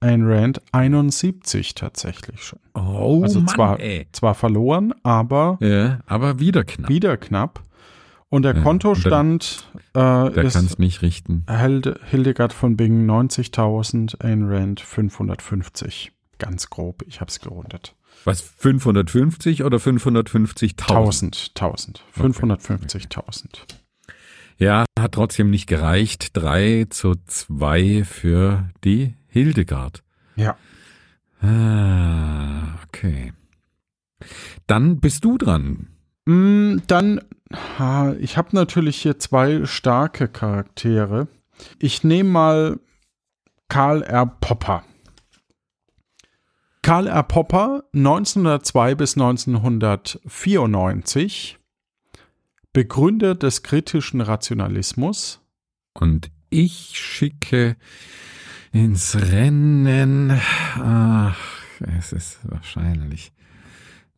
Ayn 0.00 0.24
Rand 0.26 0.60
71 0.72 1.74
tatsächlich 1.74 2.42
schon. 2.42 2.58
Oh, 2.74 3.22
Also 3.22 3.40
Mann, 3.40 3.48
zwar, 3.48 3.80
ey. 3.80 4.06
zwar 4.12 4.34
verloren, 4.34 4.92
aber 5.02 5.58
Ja, 5.60 6.00
aber 6.06 6.38
wieder 6.38 6.64
knapp. 6.64 6.88
wieder 6.90 7.16
knapp. 7.16 7.62
Und 8.28 8.42
der 8.42 8.54
Ja, 8.56 8.62
Kontostand 8.62 9.66
Da 9.92 10.28
äh, 10.28 10.46
ist 10.46 10.54
kann's 10.54 10.78
nicht 10.78 11.02
richten. 11.02 11.46
Hilde, 11.48 12.00
Hildegard 12.10 12.52
von 12.52 12.76
Bingen 12.76 13.08
90.000, 13.08 14.20
Ayn 14.22 14.42
Rand 14.48 14.80
550. 14.80 16.12
Ganz 16.38 16.68
grob, 16.68 17.02
ich 17.06 17.20
habe 17.20 17.30
es 17.30 17.40
gerundet. 17.40 17.94
Was, 18.24 18.40
550 18.40 19.64
oder 19.64 19.78
550.000? 19.78 20.80
1000, 20.80 21.50
1000, 21.54 22.02
550.000. 22.16 23.48
Ja, 24.56 24.84
hat 24.98 25.12
trotzdem 25.12 25.50
nicht 25.50 25.66
gereicht. 25.66 26.30
3 26.36 26.86
zu 26.88 27.14
2 27.26 28.04
für 28.04 28.70
die 28.84 29.14
Hildegard. 29.26 30.02
Ja. 30.36 30.56
Ah, 31.40 32.78
okay. 32.86 33.32
Dann 34.66 35.00
bist 35.00 35.24
du 35.24 35.36
dran. 35.36 35.88
Mm, 36.24 36.78
Dann, 36.86 37.20
ich 38.20 38.36
habe 38.36 38.48
natürlich 38.52 39.02
hier 39.02 39.18
zwei 39.18 39.66
starke 39.66 40.28
Charaktere. 40.28 41.28
Ich 41.78 42.02
nehme 42.04 42.30
mal 42.30 42.80
Karl 43.68 44.02
R. 44.02 44.26
Popper. 44.26 44.84
Karl 46.84 47.06
R. 47.06 47.22
Popper, 47.22 47.84
1902 47.94 48.94
bis 48.94 49.16
1994, 49.16 51.58
Begründer 52.74 53.34
des 53.34 53.62
kritischen 53.62 54.20
Rationalismus. 54.20 55.40
Und 55.94 56.30
ich 56.50 56.90
schicke 56.92 57.78
ins 58.70 59.16
Rennen. 59.16 60.38
Ach, 60.78 61.38
es 61.98 62.12
ist 62.12 62.40
wahrscheinlich 62.42 63.32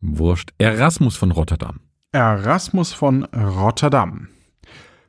wurscht. 0.01 0.49
Erasmus 0.57 1.15
von 1.15 1.31
Rotterdam. 1.31 1.79
Erasmus 2.11 2.91
von 2.91 3.23
Rotterdam. 3.33 4.27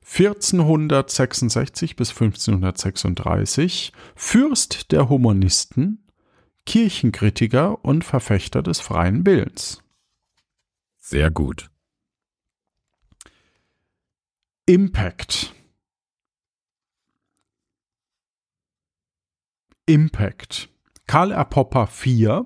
1466 0.05 1.97
bis 1.97 2.11
1536, 2.11 3.93
Fürst 4.15 4.93
der 4.93 5.09
Humanisten, 5.09 6.05
Kirchenkritiker 6.69 7.83
und 7.83 8.05
Verfechter 8.05 8.63
des 8.63 8.81
freien 8.81 9.25
Willens. 9.25 9.83
Sehr 10.99 11.31
gut. 11.31 11.71
Impact. 14.67 15.55
Impact. 19.87 20.69
Karl 21.07 21.33
R. 21.33 21.47
Popper 21.47 21.87
4, 21.87 22.45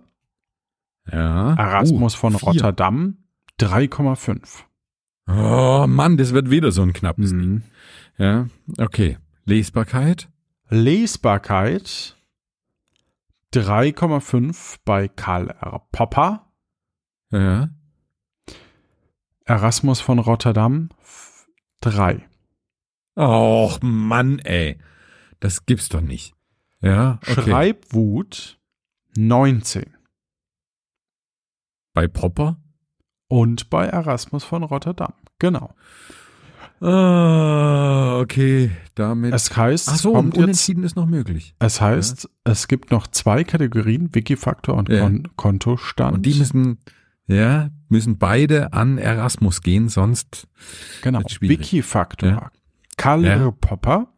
Ja. 1.10 1.54
Erasmus 1.54 2.14
Uh, 2.14 2.18
von 2.18 2.38
vier. 2.38 2.46
Rotterdam 2.48 3.16
3,5. 3.58 4.60
Oh 5.26 5.86
Mann, 5.88 6.16
das 6.16 6.32
wird 6.32 6.48
wieder 6.48 6.70
so 6.70 6.82
ein 6.82 6.92
knappes 6.92 7.30
Ding. 7.30 7.40
Mhm. 7.40 7.62
Ja, 8.18 8.46
okay. 8.78 9.18
Lesbarkeit? 9.46 10.28
Lesbarkeit 10.68 12.16
3,5 13.52 14.78
bei 14.84 15.08
Karl 15.08 15.50
R. 15.50 15.86
Popper. 15.92 16.52
Ja. 17.30 17.68
Erasmus 19.44 20.00
von 20.00 20.18
Rotterdam 20.18 20.88
3. 21.80 22.28
Och 23.14 23.80
Mann, 23.82 24.38
ey. 24.38 24.78
Das 25.40 25.66
gibt's 25.66 25.88
doch 25.88 26.00
nicht. 26.00 26.34
Ja, 26.80 27.18
okay. 27.22 27.42
Schreibwut 27.42 28.58
19. 29.16 29.96
Bei 31.92 32.08
Popper? 32.08 32.56
Und 33.28 33.70
bei 33.70 33.86
Erasmus 33.86 34.44
von 34.44 34.62
Rotterdam. 34.62 35.14
Genau. 35.38 35.74
Ah, 36.82 38.18
okay. 38.18 38.70
Damit. 38.94 39.32
Es 39.32 39.56
heißt, 39.56 39.88
Ach 39.88 39.96
so, 39.96 40.12
kommt 40.12 40.34
jetzt, 40.34 40.42
unentschieden 40.42 40.82
ist 40.84 40.96
noch 40.96 41.06
möglich. 41.06 41.54
es 41.60 41.80
heißt, 41.80 42.28
es 42.44 42.68
gibt 42.68 42.90
noch 42.90 43.06
zwei 43.06 43.44
Kategorien, 43.44 44.12
Wikifaktor 44.12 44.74
und 44.76 44.88
Ja. 44.88 45.00
Kon 45.00 45.28
Kontostand. 45.36 46.14
Und 46.16 46.26
die 46.26 46.34
müssen, 46.34 46.78
ja, 47.26 47.70
müssen 47.88 48.18
beide 48.18 48.72
an 48.72 48.98
Erasmus 48.98 49.60
gehen, 49.62 49.88
sonst. 49.88 50.48
genau. 51.02 51.20
Wikifaktor. 51.40 52.28
Ja. 52.28 52.50
Karl 52.96 53.24
Ja. 53.24 53.34
R. 53.34 53.52
Popper, 53.52 54.08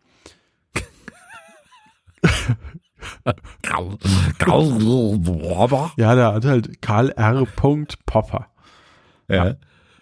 ja, 5.97 6.15
der 6.15 6.35
hat 6.35 6.45
halt 6.45 6.81
Karl 6.83 7.11
R. 7.11 7.47
Popper. 8.07 8.47
Ja. 9.29 9.55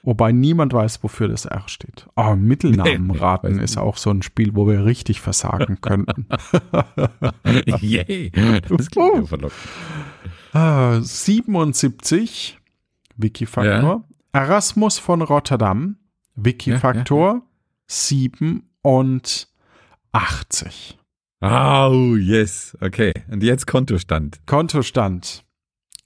Wobei 0.05 0.32
niemand 0.32 0.72
weiß, 0.72 1.05
wofür 1.05 1.28
das 1.28 1.44
R 1.44 1.62
steht. 1.66 2.09
Oh, 2.16 2.34
Mittelnamen 2.34 3.07
Nee, 3.07 3.12
nee, 3.12 3.18
raten 3.18 3.57
weiß 3.59 3.62
ist 3.62 3.78
auch 3.78 3.96
so 3.96 4.11
ein 4.11 4.22
Spiel, 4.22 4.57
wo 4.57 4.66
wir 4.66 4.84
richtig 4.84 5.20
versagen 5.20 5.80
könnten. 5.80 6.26
Yay. 7.80 8.30
Das 8.68 8.90
klingt 8.90 9.14
ja 9.16 9.24
verlockend. 9.24 9.61
Ah, 10.53 10.98
77, 11.00 12.59
Wikifaktor. 13.16 14.05
Erasmus 14.32 14.98
von 14.98 15.22
Rotterdam, 15.22 15.96
Wikifaktor 16.34 17.42
87. 17.86 18.66
Oh, 21.40 22.16
yes. 22.16 22.76
Okay. 22.80 23.12
Und 23.30 23.42
jetzt 23.42 23.66
Kontostand. 23.66 24.40
Kontostand. 24.46 25.44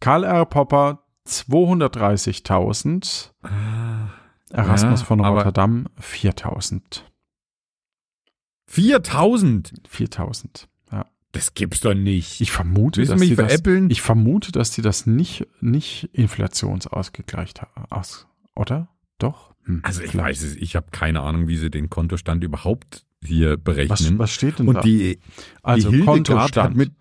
Karl 0.00 0.24
R. 0.24 0.46
Popper 0.46 1.02
230.000. 1.26 3.30
Erasmus 4.50 5.00
Ja, 5.00 5.06
von 5.06 5.20
Rotterdam 5.20 5.86
4.000. 6.00 7.02
4000. 8.68 9.72
4.000. 9.88 10.66
Ja. 10.92 11.06
Das 11.32 11.54
gibt's 11.54 11.80
doch 11.80 11.94
nicht. 11.94 12.40
Ich 12.40 12.52
vermute, 12.52 13.00
Willst 13.00 13.12
dass 13.12 13.20
mich 13.20 13.30
die 13.30 13.36
das, 13.36 13.60
ich 13.88 14.02
vermute, 14.02 14.52
dass 14.52 14.70
die 14.70 14.82
das 14.82 15.06
nicht, 15.06 15.46
nicht 15.60 16.10
inflationsausgegleicht 16.12 17.62
haben. 17.62 17.86
Oder? 18.54 18.88
Doch? 19.18 19.54
Hm, 19.64 19.80
also 19.82 20.02
ich 20.02 20.10
vielleicht. 20.12 20.28
weiß 20.28 20.42
es, 20.42 20.56
ich 20.56 20.76
habe 20.76 20.86
keine 20.90 21.22
Ahnung, 21.22 21.48
wie 21.48 21.56
sie 21.56 21.70
den 21.70 21.88
Kontostand 21.90 22.44
überhaupt 22.44 23.04
hier 23.24 23.52
Was, 23.52 23.60
berechnen. 23.64 24.18
was 24.18 24.30
steht 24.30 24.58
denn 24.58 24.66
da? 24.66 24.72
Und 24.80 24.84
die, 24.84 25.18
also 25.62 25.90
die 25.90 26.00
Kontostand. 26.00 26.70
hat 26.70 26.76
mit 26.76 26.92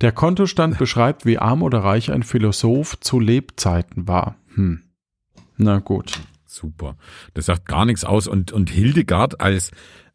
Der 0.00 0.12
Kontostand 0.12 0.78
beschreibt, 0.78 1.24
wie 1.24 1.38
arm 1.38 1.62
oder 1.62 1.78
reich 1.78 2.12
ein 2.12 2.22
Philosoph 2.22 3.00
zu 3.00 3.18
Lebzeiten 3.18 4.06
war. 4.06 4.36
Hm. 4.54 4.82
Na 5.56 5.78
gut. 5.78 6.20
Super. 6.44 6.96
Das 7.34 7.46
sagt 7.46 7.66
gar 7.66 7.84
nichts 7.84 8.04
aus. 8.04 8.26
Und, 8.26 8.52
und 8.52 8.70
Hildegard 8.70 9.40
als, 9.40 9.70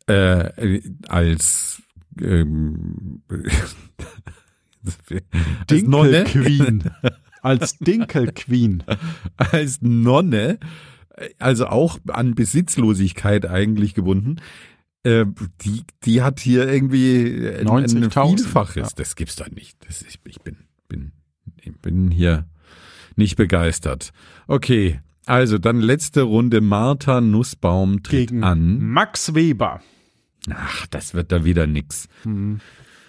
äh, 0.08 0.82
als, 1.08 1.82
ähm, 2.20 3.24
Dinkel-Queen. 5.70 6.84
Als 7.42 7.78
Dinkel-Queen. 7.80 8.84
als 9.38 9.82
Nonne, 9.82 10.60
also 11.40 11.68
auch 11.68 12.00
an 12.08 12.36
Besitzlosigkeit 12.36 13.46
eigentlich 13.46 13.94
gebunden, 13.94 14.38
äh, 15.04 15.26
die, 15.64 15.84
die 16.04 16.22
hat 16.22 16.40
hier 16.40 16.68
irgendwie 16.68 17.48
ein, 17.48 17.68
ein 17.68 17.88
90.000, 17.88 18.38
Vielfaches. 18.38 18.76
ja. 18.76 18.88
Das 18.96 19.16
gibt's 19.16 19.36
doch 19.36 19.50
nicht. 19.50 19.78
Das 19.88 20.02
ist, 20.02 20.20
ich 20.26 20.42
bin, 20.42 20.58
bin, 20.88 21.12
ich 21.62 21.76
bin 21.78 22.12
hier 22.12 22.46
nicht 23.16 23.36
begeistert. 23.36 24.12
Okay. 24.48 25.00
Also 25.26 25.58
dann 25.58 25.80
letzte 25.80 26.24
Runde. 26.24 26.62
Martha 26.62 27.22
Nussbaum 27.22 28.04
tritt 28.04 28.30
Gegen 28.30 28.44
an. 28.44 28.80
Max 28.80 29.36
Weber. 29.36 29.82
Ach, 30.50 30.88
das 30.88 31.14
wird 31.14 31.32
da 31.32 31.46
wieder 31.46 31.68
nix. 31.68 32.08
Hm. 32.24 32.60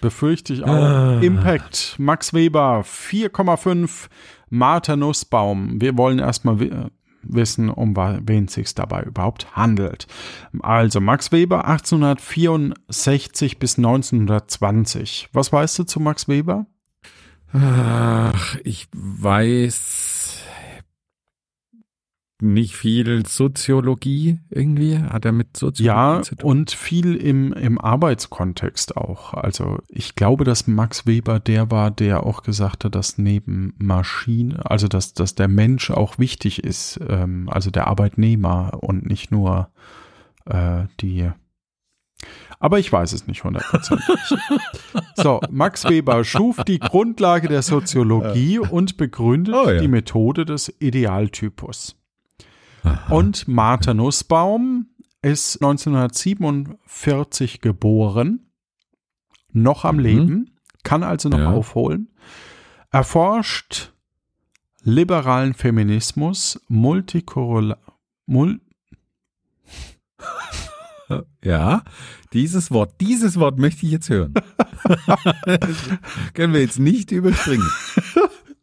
Befürchte 0.01 0.53
ich 0.53 0.63
auch. 0.63 0.67
Ah. 0.67 1.19
Impact, 1.21 1.95
Max 1.97 2.33
Weber, 2.33 2.81
4,5. 2.81 4.09
Martha 4.49 4.95
Nussbaum. 4.95 5.81
Wir 5.81 5.97
wollen 5.97 6.19
erstmal 6.19 6.89
wissen, 7.23 7.69
um 7.69 7.95
wen 7.95 8.45
es 8.45 8.53
sich 8.53 8.73
dabei 8.75 9.03
überhaupt 9.03 9.55
handelt. 9.55 10.07
Also 10.61 11.01
Max 11.01 11.31
Weber 11.31 11.65
1864 11.65 13.59
bis 13.59 13.77
1920. 13.77 15.29
Was 15.33 15.51
weißt 15.53 15.79
du 15.79 15.83
zu 15.83 15.99
Max 15.99 16.27
Weber? 16.27 16.65
Ach, 17.53 18.57
ich 18.63 18.87
weiß 18.93 20.39
nicht 22.43 22.75
viel 22.75 23.25
Soziologie 23.25 24.39
irgendwie. 24.49 24.99
Hat 24.99 25.25
er 25.25 25.31
mit 25.31 25.55
Soziologie 25.57 25.83
Ja, 26.17 26.21
zu 26.21 26.35
tun? 26.35 26.49
und 26.49 26.71
viel 26.71 27.15
im, 27.15 27.53
im 27.53 27.79
Arbeitskontext 27.79 28.97
auch. 28.97 29.33
Also 29.33 29.79
ich 29.89 30.15
glaube, 30.15 30.43
dass 30.43 30.67
Max 30.67 31.05
Weber 31.07 31.39
der 31.39 31.71
war, 31.71 31.89
der 31.91 32.25
auch 32.25 32.43
gesagt 32.43 32.85
hat, 32.85 32.95
dass 32.95 33.17
neben 33.17 33.73
Maschine, 33.77 34.69
also 34.69 34.87
dass, 34.87 35.13
dass 35.13 35.35
der 35.35 35.47
Mensch 35.47 35.89
auch 35.91 36.19
wichtig 36.19 36.63
ist, 36.63 36.99
ähm, 37.07 37.49
also 37.49 37.71
der 37.71 37.87
Arbeitnehmer 37.87 38.71
und 38.81 39.05
nicht 39.05 39.31
nur 39.31 39.69
äh, 40.45 40.83
die. 40.99 41.31
Aber 42.59 42.79
ich 42.79 42.91
weiß 42.91 43.11
es 43.11 43.27
nicht 43.27 43.43
hundertprozentig. 43.43 44.05
so, 45.15 45.41
Max 45.49 45.83
Weber 45.83 46.23
schuf 46.23 46.63
die 46.63 46.79
Grundlage 46.79 47.49
der 47.49 47.61
Soziologie 47.61 48.59
und 48.59 48.95
begründet 48.95 49.53
Oh 49.55 49.69
ja. 49.69 49.79
die 49.81 49.89
Methode 49.89 50.45
des 50.45 50.73
Idealtypus. 50.79 51.97
Und 53.09 53.47
Martha 53.47 53.93
Nussbaum 53.93 54.87
ist 55.21 55.61
1947 55.61 57.61
geboren, 57.61 58.51
noch 59.51 59.85
am 59.85 59.97
Mhm. 59.97 60.01
Leben, 60.01 60.59
kann 60.83 61.03
also 61.03 61.29
noch 61.29 61.39
Ja. 61.39 61.51
aufholen, 61.51 62.09
erforscht 62.91 63.93
liberalen 64.81 65.53
Feminismus, 65.53 66.59
Multikulturalismus, 66.67 67.79
Mul 68.25 68.61
Ja, 71.43 71.83
dieses 72.33 72.71
Wort, 72.71 72.99
dieses 73.01 73.37
Wort 73.39 73.59
möchte 73.59 73.85
ich 73.85 73.91
jetzt 73.91 74.09
hören. 74.09 74.33
Können 76.33 76.53
wir 76.53 76.61
jetzt 76.61 76.79
nicht 76.79 77.11
überspringen. 77.11 77.69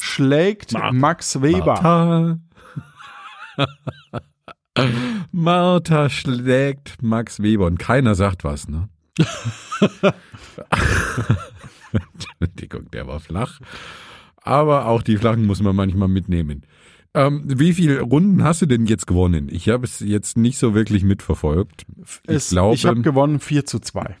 schlägt 0.00 0.72
Martha. 0.72 0.92
Max 0.92 1.42
Weber. 1.42 1.80
Martha. 1.82 2.38
Martha 5.36 6.08
schlägt 6.10 7.02
Max 7.02 7.42
Weber 7.42 7.66
und 7.66 7.78
keiner 7.78 8.14
sagt 8.14 8.44
was, 8.44 8.68
ne? 8.68 8.88
Entschuldigung, 11.92 12.90
der 12.92 13.06
war 13.06 13.20
flach. 13.20 13.60
Aber 14.36 14.86
auch 14.86 15.02
die 15.02 15.16
flachen 15.16 15.44
muss 15.46 15.60
man 15.62 15.74
manchmal 15.74 16.08
mitnehmen. 16.08 16.62
Ähm, 17.14 17.42
wie 17.46 17.72
viele 17.72 18.00
Runden 18.00 18.42
hast 18.44 18.62
du 18.62 18.66
denn 18.66 18.86
jetzt 18.86 19.06
gewonnen? 19.06 19.48
Ich 19.50 19.68
habe 19.68 19.84
es 19.84 20.00
jetzt 20.00 20.36
nicht 20.36 20.58
so 20.58 20.74
wirklich 20.74 21.04
mitverfolgt. 21.04 21.84
Ich 22.02 22.20
Es, 22.34 22.50
glaube, 22.50 22.74
ich 22.74 22.86
habe 22.86 23.02
gewonnen 23.02 23.38
4 23.40 23.64
zu 23.64 23.78
2. 23.78 24.16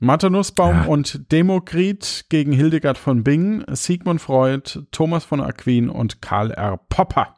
Martha 0.00 0.28
Nussbaum 0.28 0.70
Ja. 0.76 0.84
und 0.84 1.30
Demokrit 1.32 2.26
gegen 2.28 2.52
Hildegard 2.52 2.98
von 2.98 3.22
Bingen, 3.24 3.64
Sigmund 3.72 4.20
Freud, 4.20 4.80
Thomas 4.92 5.24
von 5.24 5.40
Aquin 5.40 5.88
und 5.88 6.20
Karl 6.20 6.50
R. 6.50 6.78
Popper. 6.88 7.34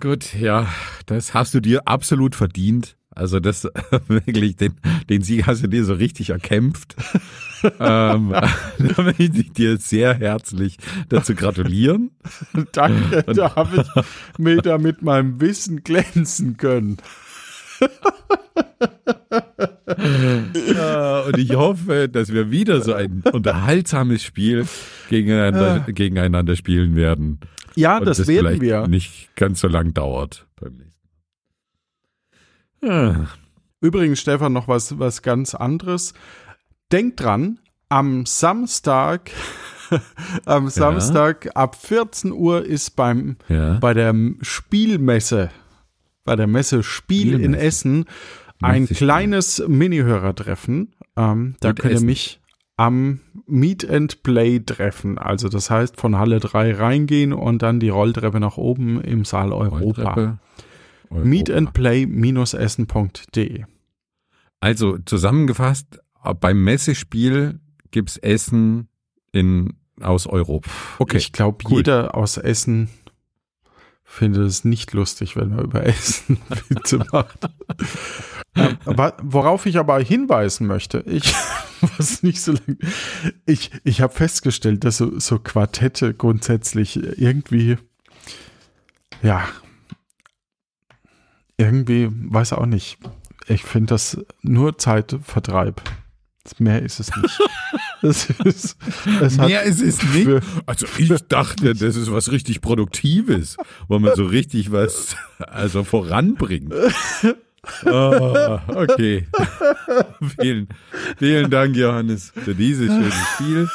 Gut, 0.00 0.34
ja, 0.34 0.66
das 1.04 1.34
hast 1.34 1.52
du 1.52 1.60
dir 1.60 1.86
absolut 1.86 2.34
verdient. 2.34 2.96
Also 3.10 3.38
das 3.38 3.68
wirklich, 4.08 4.56
den, 4.56 4.74
den 5.10 5.20
Sieg 5.20 5.46
hast 5.46 5.62
du 5.62 5.68
dir 5.68 5.84
so 5.84 5.92
richtig 5.92 6.30
erkämpft. 6.30 6.96
ähm, 7.78 8.30
da 8.30 9.02
möchte 9.02 9.22
ich 9.22 9.52
dir 9.52 9.76
sehr 9.76 10.14
herzlich 10.14 10.78
dazu 11.10 11.34
gratulieren. 11.34 12.12
Danke, 12.72 13.24
da 13.24 13.54
habe 13.56 13.82
ich 13.82 14.38
mir 14.38 14.62
da 14.62 14.78
mit 14.78 15.02
meinem 15.02 15.38
Wissen 15.38 15.84
glänzen 15.84 16.56
können. 16.56 16.96
Und 21.26 21.38
ich 21.38 21.54
hoffe, 21.54 22.08
dass 22.08 22.32
wir 22.32 22.50
wieder 22.50 22.80
so 22.80 22.94
ein 22.94 23.22
unterhaltsames 23.32 24.22
Spiel 24.22 24.66
gegeneinander, 25.10 25.80
gegeneinander 25.92 26.56
spielen 26.56 26.96
werden. 26.96 27.40
Ja, 27.74 27.98
Und 27.98 28.06
das, 28.06 28.18
werden 28.26 28.28
vielleicht 28.46 28.60
wir. 28.60 28.86
nicht 28.88 29.30
ganz 29.36 29.60
so 29.60 29.68
lang 29.68 29.94
dauert 29.94 30.46
beim 30.60 30.74
nächsten 30.76 31.08
Mal. 32.82 33.12
Ja. 33.12 33.26
Übrigens, 33.80 34.20
Stefan, 34.20 34.52
noch 34.52 34.68
was, 34.68 34.98
was 34.98 35.22
ganz 35.22 35.54
anderes. 35.54 36.12
Denk 36.92 37.16
dran, 37.16 37.58
am 37.88 38.26
Samstag, 38.26 39.30
am 40.44 40.68
Samstag 40.68 41.50
ab 41.54 41.76
14 41.76 42.32
Uhr 42.32 42.64
ist 42.64 42.96
beim, 42.96 43.36
Ja. 43.48 43.74
bei 43.78 43.94
der 43.94 44.14
Spielmesse, 44.42 45.50
bei 46.24 46.36
der 46.36 46.46
Messe 46.46 46.82
Spiel 46.82 47.34
in 47.34 47.38
Spielmesse. 47.40 47.62
Essen, 47.64 48.04
ein 48.62 48.86
kleines 48.86 49.62
Mini-Hörertreffen. 49.66 50.94
Ähm, 51.16 51.56
da 51.60 51.72
könnt 51.72 51.94
ihr 51.94 52.00
mich 52.02 52.39
am 52.80 53.20
Meet 53.46 53.88
and 53.90 54.22
Play 54.22 54.58
treffen. 54.60 55.18
Also 55.18 55.50
das 55.50 55.68
heißt, 55.70 56.00
von 56.00 56.16
Halle 56.16 56.40
3 56.40 56.74
reingehen 56.76 57.34
und 57.34 57.60
dann 57.60 57.78
die 57.78 57.90
Rolltreppe 57.90 58.40
nach 58.40 58.56
oben 58.56 59.02
im 59.02 59.26
Saal 59.26 59.52
Europa. 59.52 60.14
Europa. 60.14 60.38
Meet 61.10 61.50
and 61.50 61.74
Play-essen.de. 61.74 63.64
Also 64.60 64.96
zusammengefasst, 65.04 66.00
beim 66.40 66.64
Messespiel 66.64 67.60
gibt's 67.90 68.16
Essen 68.16 68.88
in, 69.32 69.74
aus 70.00 70.26
Europa. 70.26 70.70
Okay, 70.98 71.18
Ich 71.18 71.32
glaube, 71.32 71.64
cool. 71.68 71.78
jeder 71.78 72.14
aus 72.14 72.38
Essen 72.38 72.88
findet 74.10 74.44
es 74.44 74.64
nicht 74.64 74.92
lustig, 74.92 75.36
wenn 75.36 75.50
man 75.50 75.64
über 75.64 75.86
Essen 75.86 76.38
Witze 76.68 76.98
macht. 77.12 77.48
ähm, 78.56 78.76
worauf 79.22 79.66
ich 79.66 79.78
aber 79.78 80.00
hinweisen 80.00 80.66
möchte, 80.66 81.04
ich, 81.06 81.32
was 81.96 82.24
nicht 82.24 82.42
so 82.42 82.52
lang, 82.52 82.76
ich, 83.46 83.70
ich 83.84 84.00
habe 84.00 84.12
festgestellt, 84.12 84.82
dass 84.82 84.96
so, 84.96 85.18
so 85.20 85.38
Quartette 85.38 86.12
grundsätzlich 86.12 86.96
irgendwie, 86.96 87.78
ja, 89.22 89.46
irgendwie, 91.56 92.08
weiß 92.10 92.54
auch 92.54 92.66
nicht, 92.66 92.98
ich 93.46 93.62
finde 93.62 93.94
das 93.94 94.18
nur 94.42 94.76
Zeitvertreib. 94.76 95.80
Mehr 96.58 96.82
ist 96.82 96.98
es 96.98 97.14
nicht. 97.14 97.38
Das 98.02 98.30
ist, 98.44 98.76
es 99.20 99.36
Mehr 99.36 99.62
ist 99.62 99.82
es 99.82 100.02
nicht. 100.14 100.28
Also 100.64 100.86
ich 100.96 101.10
dachte, 101.28 101.74
das 101.74 101.96
ist 101.96 102.10
was 102.10 102.32
richtig 102.32 102.62
Produktives, 102.62 103.56
wo 103.88 103.98
man 103.98 104.14
so 104.16 104.24
richtig 104.24 104.72
was 104.72 105.16
also 105.38 105.84
voranbringt. 105.84 106.72
Oh, 107.84 108.58
okay. 108.68 109.26
vielen, 110.40 110.68
vielen 111.18 111.50
Dank, 111.50 111.76
Johannes, 111.76 112.32
für 112.34 112.54
dieses 112.54 112.88
schöne 112.88 113.12
Spiel. 113.34 113.68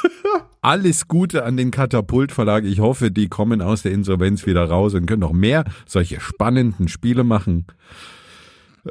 Alles 0.62 1.08
Gute 1.08 1.46
an 1.46 1.58
den 1.58 1.70
Katapult 1.70 2.32
Verlag. 2.32 2.64
Ich 2.64 2.80
hoffe, 2.80 3.12
die 3.12 3.28
kommen 3.28 3.62
aus 3.62 3.84
der 3.84 3.92
Insolvenz 3.92 4.48
wieder 4.48 4.66
raus 4.66 4.96
und 4.96 5.06
können 5.06 5.22
noch 5.22 5.34
mehr 5.34 5.66
solche 5.86 6.20
spannenden 6.20 6.88
Spiele 6.88 7.24
machen. 7.24 7.68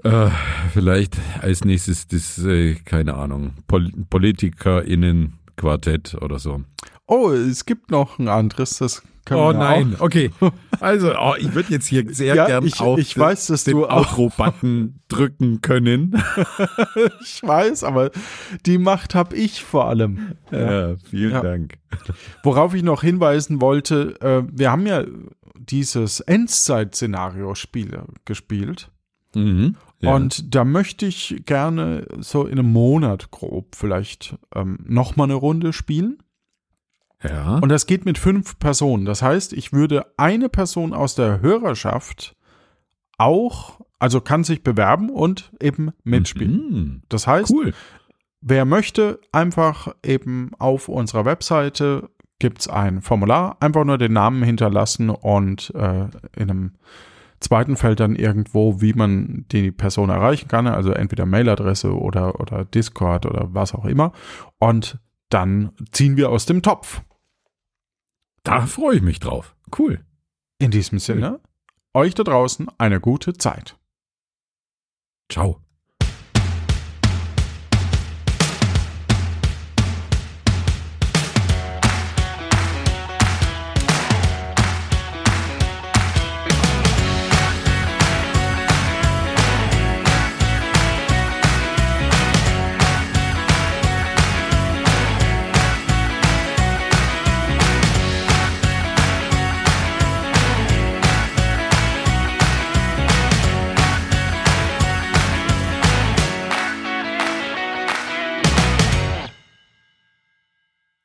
Äh, 0.02 0.28
vielleicht 0.72 1.16
als 1.40 1.64
nächstes 1.64 2.08
das, 2.08 2.38
äh, 2.44 2.74
keine 2.84 3.14
Ahnung, 3.14 3.52
Pol 3.68 3.90
PolitikerInnen 4.10 5.34
Quartett 5.56 6.14
oder 6.20 6.38
so. 6.38 6.62
Oh, 7.06 7.30
es 7.30 7.64
gibt 7.64 7.90
noch 7.90 8.18
ein 8.18 8.28
anderes, 8.28 8.78
das 8.78 9.02
kann 9.24 9.38
Oh 9.38 9.52
nein, 9.52 9.94
Auch. 9.96 10.00
okay. 10.06 10.30
Also, 10.80 11.12
oh, 11.18 11.34
ich 11.38 11.54
würde 11.54 11.70
jetzt 11.72 11.86
hier 11.86 12.04
sehr 12.12 12.34
Ja, 12.34 12.46
gern 12.46 12.66
ich- 12.66 12.80
auf 12.80 12.98
ich 12.98 13.16
weiß, 13.16 13.46
dass 13.46 13.64
den 13.64 13.76
du 13.76 13.86
auch- 13.86 14.18
Outro-Button 14.18 15.00
drücken 15.08 15.60
können. 15.60 16.20
Ich 17.22 17.42
weiß, 17.42 17.84
aber 17.84 18.10
die 18.66 18.78
Macht 18.78 19.14
habe 19.14 19.36
ich 19.36 19.62
vor 19.64 19.88
allem. 19.88 20.32
Ja, 20.50 20.96
vielen 20.96 21.32
Ja. 21.32 21.40
Dank. 21.42 21.74
Worauf 22.42 22.74
ich 22.74 22.82
noch 22.82 23.02
hinweisen 23.02 23.60
wollte, 23.60 24.20
äh, 24.20 24.42
wir 24.50 24.70
haben 24.70 24.86
ja 24.86 25.04
dieses 25.56 26.20
Endzeit-Szenario-Spiel 26.20 28.02
gespielt. 28.24 28.90
Mhm. 29.34 29.76
Ja. 30.00 30.14
Und 30.14 30.54
da 30.54 30.64
möchte 30.64 31.06
ich 31.06 31.42
gerne 31.46 32.06
so 32.20 32.44
in 32.44 32.58
einem 32.58 32.72
Monat 32.72 33.30
grob 33.30 33.74
vielleicht 33.74 34.36
ähm, 34.54 34.78
nochmal 34.86 35.26
eine 35.26 35.34
Runde 35.34 35.72
spielen. 35.72 36.18
ja. 37.22 37.58
Und 37.58 37.68
das 37.70 37.86
geht 37.86 38.04
mit 38.04 38.18
fünf 38.18 38.58
Personen. 38.58 39.04
Das 39.06 39.22
heißt, 39.22 39.52
ich 39.54 39.72
würde 39.72 40.06
eine 40.16 40.48
Person 40.48 40.92
aus 40.92 41.14
der 41.14 41.40
Hörerschaft 41.40 42.36
auch, 43.16 43.80
also 43.98 44.20
kann 44.20 44.44
sich 44.44 44.62
bewerben 44.62 45.08
und 45.08 45.52
eben 45.60 45.92
mitspielen. 46.02 46.70
Mhm. 46.70 47.02
Das 47.08 47.26
heißt, 47.26 47.50
Cool. 47.50 47.72
wer 48.40 48.64
möchte, 48.64 49.20
einfach 49.32 49.94
eben 50.04 50.50
auf 50.58 50.88
unserer 50.88 51.24
Webseite 51.24 52.10
gibt 52.40 52.60
es 52.60 52.68
ein 52.68 53.00
Formular, 53.00 53.56
einfach 53.60 53.84
nur 53.84 53.96
den 53.96 54.12
Namen 54.12 54.42
hinterlassen 54.42 55.08
und 55.08 55.72
äh, 55.76 56.08
in 56.36 56.50
einem 56.50 56.72
zweiten 57.44 57.76
Feld 57.76 58.00
dann 58.00 58.16
irgendwo, 58.16 58.80
wie 58.80 58.92
man 58.94 59.44
die 59.52 59.70
Person 59.70 60.10
erreichen 60.10 60.48
kann, 60.48 60.66
also 60.66 60.90
entweder 60.90 61.26
Mailadresse 61.26 61.94
oder, 61.96 62.40
oder 62.40 62.64
Discord 62.64 63.26
oder 63.26 63.48
was 63.54 63.74
auch 63.74 63.84
immer. 63.84 64.12
Und 64.58 64.98
dann 65.28 65.72
ziehen 65.92 66.16
wir 66.16 66.30
aus 66.30 66.46
dem 66.46 66.62
Topf. 66.62 67.02
Da 68.42 68.66
freue 68.66 68.96
ich 68.96 69.02
mich 69.02 69.20
drauf. 69.20 69.54
Cool. 69.78 70.04
In 70.58 70.70
diesem 70.70 70.98
Sinne, 70.98 71.40
euch 71.94 72.14
da 72.14 72.22
draußen 72.22 72.68
eine 72.78 73.00
gute 73.00 73.34
Zeit. 73.34 73.78
Ciao. 75.30 75.63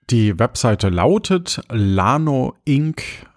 Die 0.10 0.39
Webseite 0.39 0.89
lautet 0.89 1.62
lanoinc.de. 1.70 3.32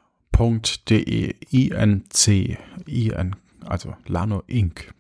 I-N-C. 1.52 2.58
I-N, 2.88 3.36
also 3.66 3.94
lanoinc. 4.06 4.94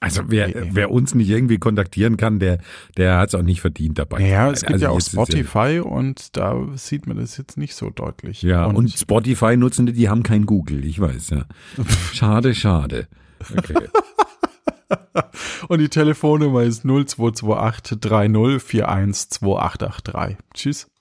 Also 0.00 0.22
wer, 0.28 0.48
Nee. 0.48 0.70
wer 0.72 0.90
uns 0.90 1.14
nicht 1.14 1.28
irgendwie 1.28 1.58
kontaktieren 1.58 2.16
kann, 2.16 2.38
der, 2.38 2.58
der 2.96 3.18
hat 3.18 3.28
es 3.28 3.34
auch 3.34 3.42
nicht 3.42 3.60
verdient 3.60 3.98
dabei. 3.98 4.20
Naja, 4.20 4.50
es 4.50 4.62
gibt 4.62 4.72
Also 4.72 4.84
ja 4.86 4.90
auch 4.90 5.00
Spotify 5.00 5.80
und 5.84 6.36
da 6.36 6.56
sieht 6.74 7.06
man 7.06 7.18
das 7.18 7.36
jetzt 7.36 7.56
nicht 7.58 7.74
so 7.74 7.90
deutlich. 7.90 8.42
Ja, 8.42 8.64
und, 8.64 8.90
Spotify 8.90 9.56
nutzende, 9.56 9.92
die 9.92 10.08
haben 10.08 10.22
kein 10.22 10.46
Google, 10.46 10.84
ich 10.84 10.98
weiß, 10.98 11.30
ja. 11.30 11.44
Schade, 12.12 12.54
schade. 12.54 13.06
Okay. 13.56 13.88
und 15.68 15.78
die 15.78 15.88
Telefonnummer 15.88 16.62
ist 16.62 16.84
0228 16.84 18.00
30 18.00 18.84
41 18.84 19.30
2883. 19.30 20.36
Tschüss. 20.54 20.91